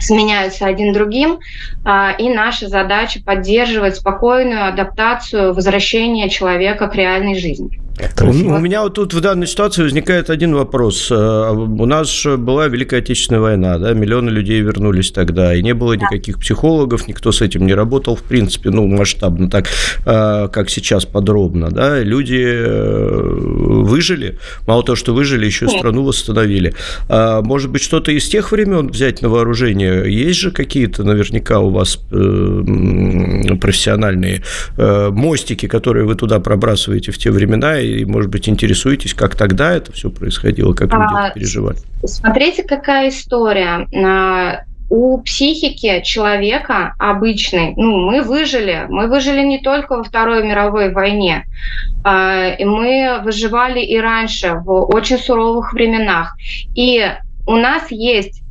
[0.00, 1.38] сменяются один другим,
[1.84, 7.70] а, и наша задача поддерживать спокойную адаптацию, возвращение человека к реальной жизни.
[8.14, 8.52] Трофим.
[8.52, 11.08] У меня вот тут в данной ситуации возникает один вопрос.
[11.10, 15.94] Э, у нас была Великая Отечественная война, да, миллионы людей вернулись тогда, и не было
[15.94, 19.66] никаких психологов, никто с этим не работал, в принципе, ну, масштабно так,
[20.06, 23.20] э, как сейчас подробно, да, люди э,
[23.82, 26.74] выжили, мало того, что выжили, еще и страну восстановили.
[27.08, 30.12] А, может быть, что-то из тех времен взять на вооружение?
[30.12, 31.96] Есть же какие-то наверняка у вас
[33.60, 34.42] профессиональные
[34.76, 39.92] мостики, которые вы туда пробрасываете в те времена, и, может быть, интересуетесь, как тогда это
[39.92, 41.78] все происходило, как люди а, переживали?
[42.04, 44.60] Смотрите, какая история а,
[44.90, 51.44] у психики человека обычной, ну, мы выжили, мы выжили не только во Второй мировой войне,
[52.04, 56.36] э, мы выживали и раньше, в очень суровых временах.
[56.74, 57.04] И
[57.46, 58.42] у нас есть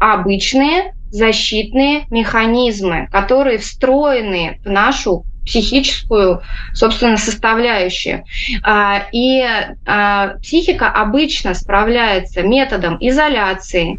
[0.00, 6.42] обычные защитные механизмы, которые встроены в нашу психическую,
[6.72, 8.24] собственно, составляющую.
[8.62, 9.44] А, и
[9.84, 13.98] а, психика обычно справляется методом изоляции,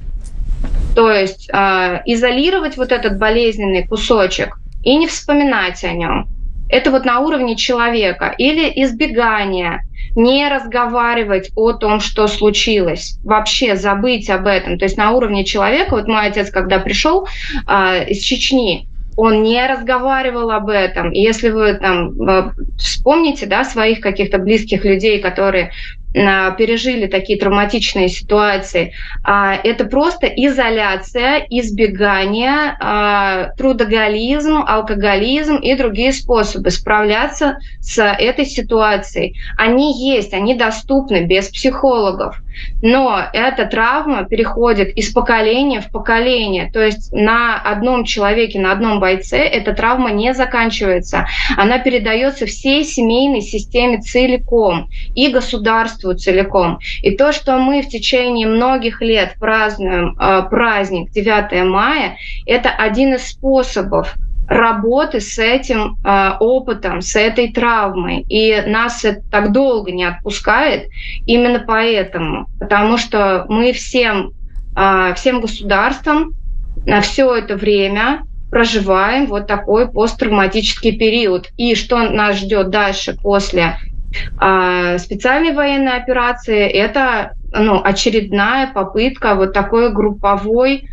[0.96, 6.28] то есть а, изолировать вот этот болезненный кусочек и не вспоминать о нем.
[6.70, 8.34] Это вот на уровне человека.
[8.38, 9.82] Или избегание,
[10.16, 14.80] не разговаривать о том, что случилось, вообще забыть об этом.
[14.80, 17.28] То есть на уровне человека, вот мой отец, когда пришел
[17.68, 18.88] э, из Чечни,
[19.18, 21.12] он не разговаривал об этом.
[21.12, 25.72] И если вы там э, вспомните, да, своих каких-то близких людей, которые
[26.14, 28.94] а, пережили такие травматичные ситуации.
[29.24, 39.38] А, это просто изоляция, избегание, а, трудоголизм, алкоголизм и другие способы справляться с этой ситуацией.
[39.58, 42.42] Они есть, они доступны без психологов.
[42.82, 46.70] Но эта травма переходит из поколения в поколение.
[46.72, 51.28] То есть на одном человеке, на одном бойце эта травма не заканчивается.
[51.58, 56.80] Она передается всей семейной системе целиком и государству целиком.
[57.02, 63.16] И то, что мы в течение многих лет празднуем э, праздник 9 мая, это один
[63.16, 64.16] из способов
[64.52, 68.26] работы с этим э, опытом, с этой травмой.
[68.28, 70.90] И нас это так долго не отпускает
[71.26, 72.48] именно поэтому.
[72.60, 74.32] Потому что мы всем,
[74.76, 76.34] э, всем государством
[76.86, 81.48] на все это время проживаем вот такой посттравматический период.
[81.56, 83.78] И что нас ждет дальше после
[84.42, 90.90] э, специальной военной операции, это ну, очередная попытка вот такой групповой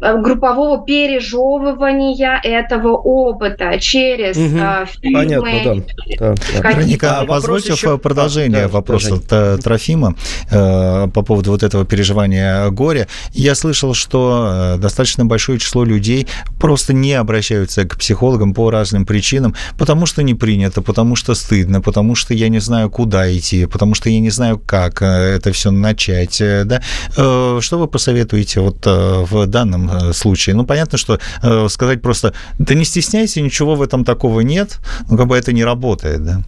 [0.00, 4.58] группового пережевывания этого опыта через угу.
[4.58, 5.40] э, фильмы.
[5.40, 5.84] Понятно,
[6.18, 6.34] да.
[6.60, 7.98] да, Вероника, а позвольте еще...
[7.98, 10.14] продолжение да, вопроса да, Трофима
[10.50, 13.06] э, по поводу вот этого переживания горя.
[13.32, 16.26] Я слышал, что э, достаточно большое число людей
[16.58, 21.80] просто не обращаются к психологам по разным причинам, потому что не принято, потому что стыдно,
[21.80, 25.52] потому что я не знаю, куда идти, потому что я не знаю, как э, это
[25.52, 26.42] все начать.
[26.64, 26.82] Да?
[27.12, 30.54] Что вы посоветуете вот в данном Э, случае.
[30.54, 34.78] Ну, понятно, что э, сказать просто, да не стесняйся, ничего в этом такого нет,
[35.10, 36.40] ну, как бы это не работает, да?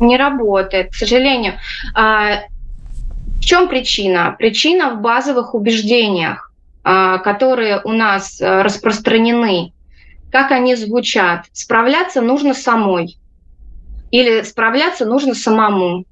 [0.00, 1.54] Не работает, к сожалению.
[1.94, 2.42] А,
[3.38, 4.34] в чем причина?
[4.38, 6.52] Причина в базовых убеждениях,
[6.82, 9.72] а, которые у нас э, распространены.
[10.32, 11.46] Как они звучат?
[11.52, 13.16] Справляться нужно самой.
[14.10, 16.04] Или справляться нужно самому.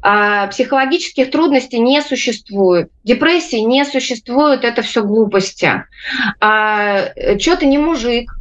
[0.00, 5.84] А, психологических трудностей не существует, депрессии не существует, это все глупости.
[6.40, 7.08] А,
[7.38, 8.32] что ты не мужик,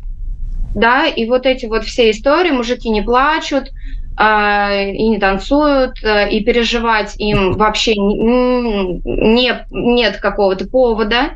[0.75, 3.71] да, и вот эти вот все истории, мужики не плачут,
[4.15, 11.31] а, и не танцуют, и переживать им вообще не, нет какого-то повода.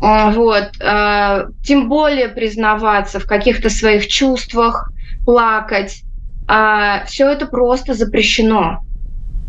[0.00, 0.70] Вот.
[1.64, 4.92] Тем более признаваться в каких-то своих чувствах,
[5.24, 6.02] плакать.
[7.06, 8.82] Все это просто запрещено.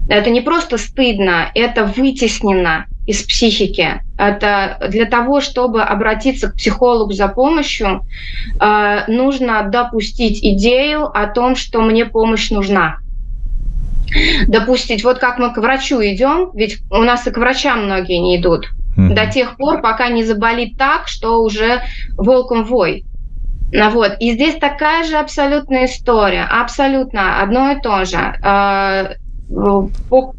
[0.09, 4.01] Это не просто стыдно, это вытеснено из психики.
[4.17, 8.01] Это для того, чтобы обратиться к психологу за помощью,
[8.59, 12.97] э, нужно допустить идею о том, что мне помощь нужна.
[14.47, 18.37] Допустить, вот как мы к врачу идем, ведь у нас и к врачам многие не
[18.37, 19.13] идут, mm-hmm.
[19.13, 21.83] до тех пор, пока не заболит так, что уже
[22.17, 23.05] волком вой.
[23.71, 24.13] Ну вот.
[24.19, 29.15] И здесь такая же абсолютная история, абсолютно одно и то же э,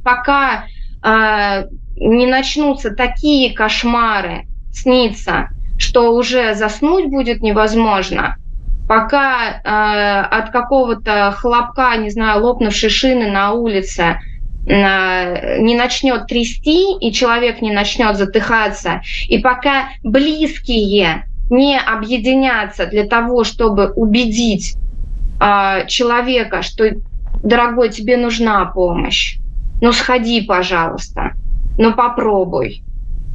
[0.03, 0.65] пока
[1.03, 1.65] э,
[1.97, 5.49] не начнутся такие кошмары сниться,
[5.79, 8.37] что уже заснуть будет невозможно,
[8.89, 14.21] пока э, от какого-то хлопка, не знаю, лопнувшей шины на улице
[14.67, 23.05] э, не начнет трясти, и человек не начнет затыхаться, и пока близкие не объединятся для
[23.05, 24.77] того, чтобы убедить
[25.41, 26.91] э, человека, что
[27.43, 29.39] дорогой, тебе нужна помощь.
[29.81, 31.33] Ну, сходи, пожалуйста.
[31.79, 32.83] Ну, попробуй.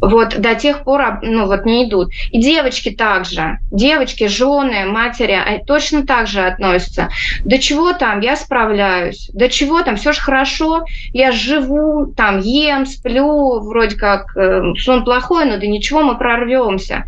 [0.01, 2.11] Вот до тех пор ну, вот не идут.
[2.31, 3.59] И девочки также.
[3.71, 7.09] Девочки, жены, матери точно так же относятся.
[7.43, 8.19] До чего там?
[8.19, 9.29] Я справляюсь.
[9.33, 9.95] До чего там?
[9.95, 10.83] Все же хорошо.
[11.13, 13.61] Я живу, там ем, сплю.
[13.61, 17.05] Вроде как э, сон плохой, но да ничего, мы прорвемся.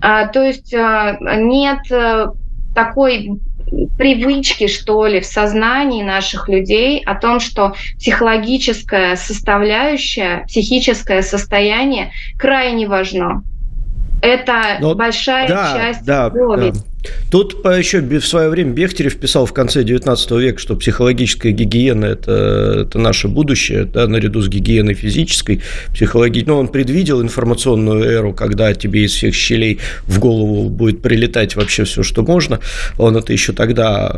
[0.00, 2.26] А, то есть а, нет э,
[2.74, 3.40] такой
[3.96, 12.86] привычки, что ли, в сознании наших людей о том, что психологическая составляющая, психическое состояние крайне
[12.86, 13.44] важно.
[14.20, 16.30] Это Но, большая да, часть да.
[16.30, 16.72] Да.
[17.30, 22.86] Тут еще в свое время Бехтерев писал в конце 19 века, что психологическая гигиена это,–
[22.88, 26.52] это наше будущее, да, наряду с гигиеной физической, психологической.
[26.52, 31.84] Но он предвидел информационную эру, когда тебе из всех щелей в голову будет прилетать вообще
[31.84, 32.60] все, что можно.
[32.98, 34.08] Он это еще тогда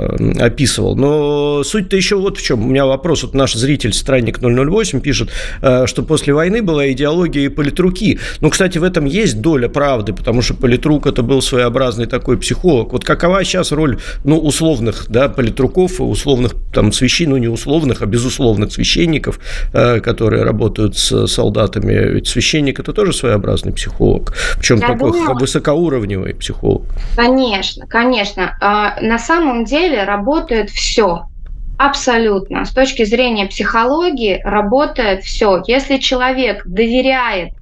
[0.41, 0.97] описывал.
[0.97, 2.65] Но суть-то еще вот в чем.
[2.65, 3.23] У меня вопрос.
[3.23, 5.31] Вот наш зритель, странник 008, пишет,
[5.63, 8.19] э, что после войны была идеология и политруки.
[8.41, 12.74] Ну, кстати, в этом есть доля правды, потому что политрук– это был своеобразный такой психолог,
[12.75, 12.93] политолог.
[12.93, 18.07] Вот какова сейчас роль, ну, условных, да, политруков, условных там священ, ну, не условных, а
[18.07, 19.39] безусловных священников,
[19.73, 22.15] э, которые работают с солдатами.
[22.15, 26.83] Ведь священник– это тоже своеобразный психолог, причем Я такой думаю, высокоуровневый психолог.
[27.17, 28.57] Конечно, конечно.
[28.61, 31.23] А, на самом деле работает все.
[31.77, 32.65] Абсолютно.
[32.65, 35.63] С точки зрения психологии работает все.
[35.67, 37.53] Если человек доверяет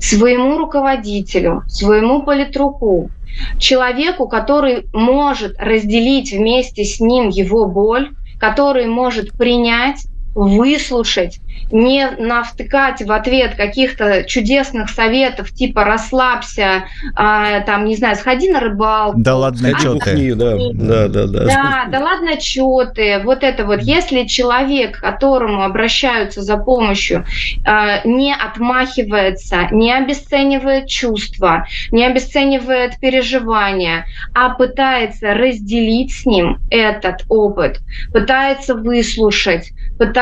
[0.00, 3.10] своему руководителю, своему политруку,
[3.58, 11.40] человеку, который может разделить вместе с ним его боль, который может принять выслушать,
[11.72, 18.60] не навтыкать в ответ каких-то чудесных советов, типа расслабься, а, там, не знаю, сходи на
[18.60, 19.18] рыбалку.
[19.18, 20.34] Да ладно, что ты.
[20.34, 21.44] Да, да, да, да.
[21.44, 23.20] Да, да ладно, что ты.
[23.24, 23.80] Вот это вот.
[23.82, 27.24] Если человек, к которому обращаются за помощью,
[27.64, 37.24] а, не отмахивается, не обесценивает чувства, не обесценивает переживания, а пытается разделить с ним этот
[37.28, 37.80] опыт,
[38.12, 40.19] пытается выслушать, пытается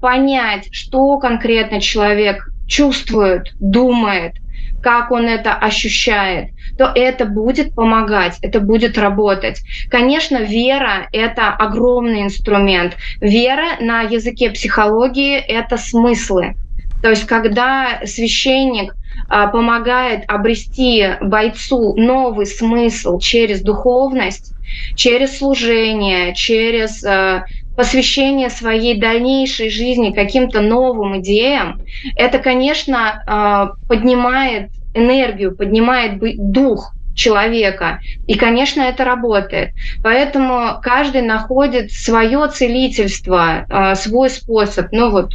[0.00, 4.34] понять, что конкретно человек чувствует, думает,
[4.82, 9.62] как он это ощущает, то это будет помогать, это будет работать.
[9.88, 12.96] Конечно, вера— это огромный инструмент.
[13.20, 16.54] Вера на языке психологии— это смыслы.
[17.02, 18.94] То есть, когда священник
[19.28, 24.52] а, помогает обрести бойцу новый смысл через духовность,
[24.96, 27.44] через служение, через а,
[27.76, 31.82] посвящение своей дальнейшей жизни каким-то новым идеям,
[32.16, 36.20] это, конечно, а, поднимает энергию, поднимает
[36.52, 38.00] дух человека.
[38.26, 39.70] И, конечно, это работает.
[40.02, 44.90] Поэтому каждый находит свое целительство, а, свой способ.
[44.92, 45.32] Ну вот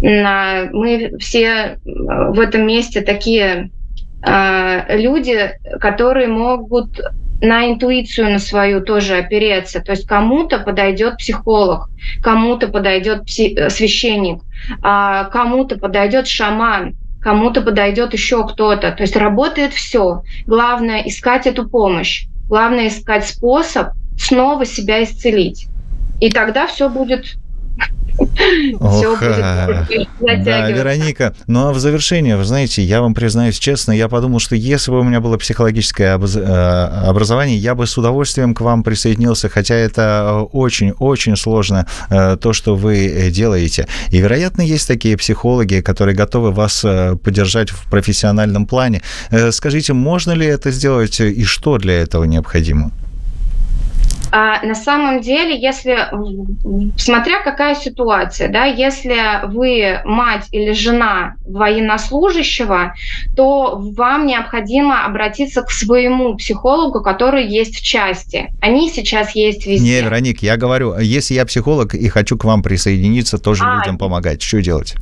[0.00, 3.70] мы все в этом месте такие
[4.22, 7.00] а, люди, которые могут
[7.40, 9.80] на интуицию на свою тоже опереться.
[9.80, 11.88] То есть кому-то подойдет психолог,
[12.22, 14.42] кому-то подойдет пси- э, священник,
[14.82, 18.92] а кому-то подойдет шаман, кому-то подойдет еще кто-то.
[18.92, 20.22] То есть работает все.
[20.46, 22.26] Главное искать эту помощь.
[22.48, 23.88] Главное искать способ
[24.18, 25.68] снова себя исцелить.
[26.20, 27.36] И тогда все будет
[28.80, 34.40] Ох, да, Вероника, ну а в завершение, вы знаете, я вам признаюсь честно, я подумал,
[34.40, 38.82] что если бы у меня было психологическое э, образование, я бы с удовольствием к вам
[38.82, 43.86] присоединился, хотя это очень-очень сложно, э, то, что вы делаете.
[44.10, 49.02] И, вероятно, есть такие психологи, которые готовы вас э, поддержать в профессиональном плане.
[49.50, 52.90] Скажите, можно ли это сделать и что для этого необходимо?
[54.32, 56.08] А на самом деле, если,
[56.96, 62.94] смотря какая ситуация, да, если вы мать или жена военнослужащего,
[63.36, 68.52] то вам необходимо обратиться к своему психологу, который есть в части.
[68.60, 69.84] Они сейчас есть везде.
[69.84, 73.98] Не, Вероник, я говорю, если я психолог и хочу к вам присоединиться, тоже а, людям
[73.98, 74.94] помогать, что делать?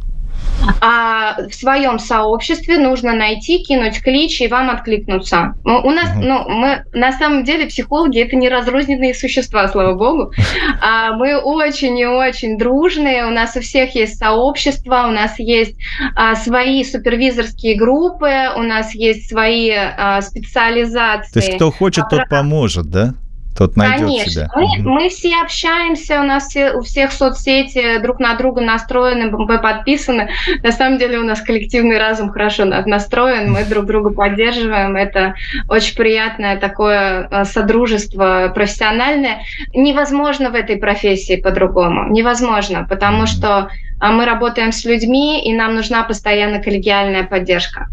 [0.81, 5.55] А в своем сообществе нужно найти, кинуть клич и вам откликнуться.
[5.65, 10.33] У нас, ну, мы на самом деле психологи это не разрозненные существа, слава богу.
[10.81, 13.27] А мы очень и очень дружные.
[13.27, 15.77] У нас у всех есть сообщества, у нас есть
[16.15, 21.33] а, свои супервизорские группы, у нас есть свои а, специализации.
[21.33, 23.15] То есть кто хочет, тот поможет, да?
[23.59, 24.33] Тот найдет Конечно.
[24.33, 24.49] себя.
[24.55, 29.59] Мы, мы все общаемся, у нас все, у всех соцсети друг на друга настроены, мы
[29.59, 30.31] подписаны.
[30.63, 34.95] На самом деле у нас коллективный разум хорошо настроен, мы друг друга поддерживаем.
[34.97, 35.35] Это
[35.69, 39.41] очень приятное такое э, содружество профессиональное.
[39.75, 42.09] Невозможно в этой профессии по-другому.
[42.13, 47.89] Невозможно, потому что а, мы работаем с людьми, и нам нужна постоянно коллегиальная поддержка.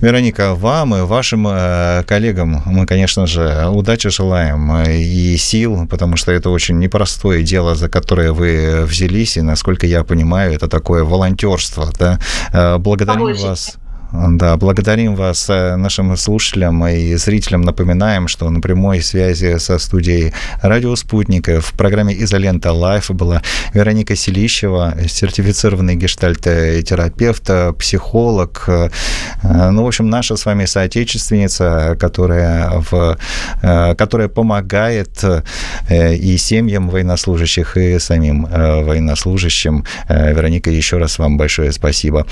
[0.00, 6.16] Вероника, вам и вашим э, коллегам мы, конечно же, удачи желаем э, и сил, потому
[6.16, 11.02] что это очень непростое дело, за которое вы взялись, и, насколько я понимаю, это такое
[11.02, 11.90] волонтерство.
[11.98, 12.18] Да?
[12.52, 13.46] Э, благодарим Побольше.
[13.46, 13.76] вас.
[14.12, 17.62] Да, благодарим вас, э, нашим слушателям и зрителям.
[17.62, 20.32] Напоминаем, что на прямой связи со студией
[20.62, 23.42] «Радио Спутник» в программе «Изолента Live» была
[23.74, 28.64] Вероника Селищева, сертифицированный гештальт-терапевт, психолог.
[28.68, 28.90] Э,
[29.42, 33.18] ну, в общем, наша с вами соотечественница, которая, в,
[33.62, 35.24] э, которая помогает
[35.90, 39.84] и семьям военнослужащих, и самим военнослужащим.
[40.08, 42.26] Вероника, еще раз вам большое спасибо.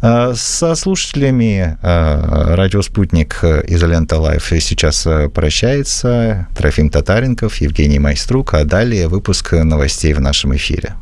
[0.00, 1.78] Со слушателями слушателями.
[1.82, 6.46] Э, радио «Спутник» «Изолента Live» сейчас э, прощается.
[6.56, 8.54] Трофим Татаренков, Евгений Майструк.
[8.54, 10.94] А далее выпуск новостей в нашем эфире.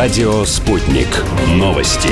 [0.00, 1.08] Радио «Спутник».
[1.56, 2.08] Новости.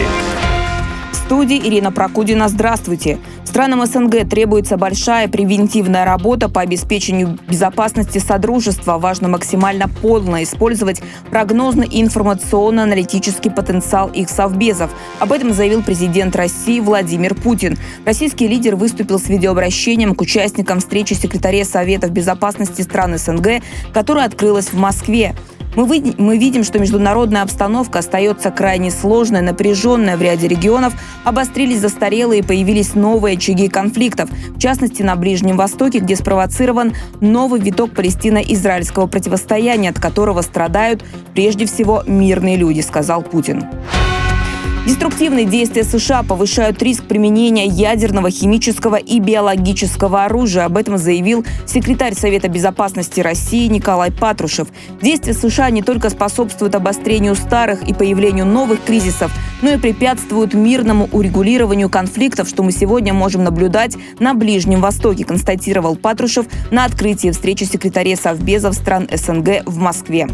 [1.11, 2.51] В студии Ирина Прокудина.
[2.51, 3.19] Здравствуйте.
[3.47, 8.99] Странам СНГ требуется большая превентивная работа по обеспечению безопасности Содружества.
[8.99, 14.91] Важно максимально полно использовать прогнозный информационно-аналитический потенциал их совбезов.
[15.19, 17.79] Об этом заявил президент России Владимир Путин.
[18.05, 23.63] Российский лидер выступил с видеообращением к участникам встречи секретаря Советов безопасности стран СНГ,
[23.95, 25.35] которая открылась в Москве.
[25.77, 30.95] Мы, вы, мы видим, что международная обстановка остается крайне сложной, напряженная в ряде регионов,
[31.25, 37.61] обострились застарелые и появились новые очаги конфликтов, в частности на Ближнем Востоке, где спровоцирован новый
[37.61, 41.05] виток палестино-израильского противостояния, от которого страдают
[41.35, 43.65] прежде всего мирные люди, сказал Путин.
[44.87, 50.65] Деструктивные действия США повышают риск применения ядерного, химического и биологического оружия.
[50.65, 54.69] Об этом заявил секретарь Совета безопасности России Николай Патрушев.
[55.03, 61.09] Действия США не только способствуют обострению старых и появлению новых кризисов, но и препятствуют мирному
[61.13, 67.65] урегулированию конфликтов, что мы сегодня можем наблюдать на Ближнем Востоке, констатировал Патрушев на открытии встречи
[67.65, 70.29] секретарей Совбезов стран СНГ в Москве.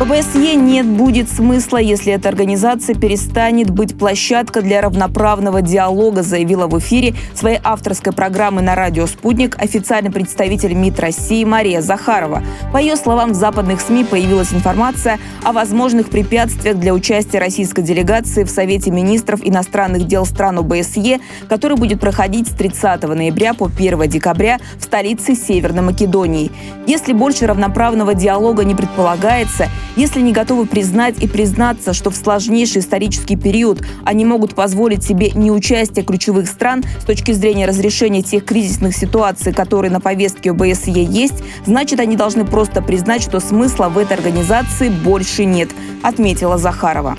[0.00, 6.78] ОБСЕ нет будет смысла, если эта организация перестанет быть площадкой для равноправного диалога, заявила в
[6.78, 12.42] эфире своей авторской программы на радио «Спутник» официальный представитель МИД России Мария Захарова.
[12.72, 18.44] По ее словам, в западных СМИ появилась информация о возможных препятствиях для участия российской делегации
[18.44, 24.08] в Совете министров иностранных дел стран ОБСЕ, который будет проходить с 30 ноября по 1
[24.08, 26.50] декабря в столице Северной Македонии.
[26.86, 32.80] Если больше равноправного диалога не предполагается, если не готовы признать и признаться, что в сложнейший
[32.80, 38.96] исторический период они могут позволить себе неучастие ключевых стран с точки зрения разрешения тех кризисных
[38.96, 44.14] ситуаций, которые на повестке ОБСЕ есть, значит, они должны просто признать, что смысла в этой
[44.14, 45.70] организации больше нет,
[46.02, 47.16] отметила Захарова.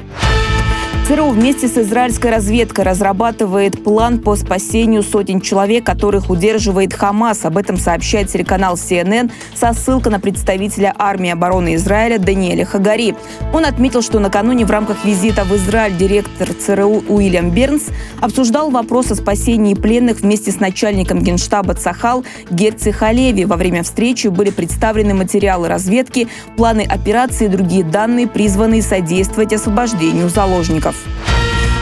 [1.11, 7.43] ЦРУ вместе с израильской разведкой разрабатывает план по спасению сотен человек, которых удерживает Хамас.
[7.43, 13.13] Об этом сообщает телеканал CNN со ссылкой на представителя армии обороны Израиля Даниэля Хагари.
[13.53, 17.87] Он отметил, что накануне в рамках визита в Израиль директор ЦРУ Уильям Бернс
[18.21, 23.43] обсуждал вопрос о спасении пленных вместе с начальником генштаба Цахал Герци Халеви.
[23.43, 30.29] Во время встречи были представлены материалы разведки, планы операции и другие данные, призванные содействовать освобождению
[30.29, 31.00] заложников.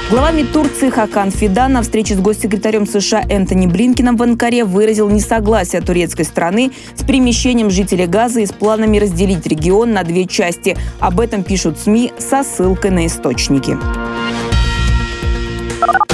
[0.09, 5.07] Глава МИД Турции Хакан Фидан на встрече с госсекретарем США Энтони Блинкином в Анкаре выразил
[5.07, 10.75] несогласие турецкой страны с перемещением жителей Газа и с планами разделить регион на две части.
[10.99, 13.77] Об этом пишут СМИ со ссылкой на источники.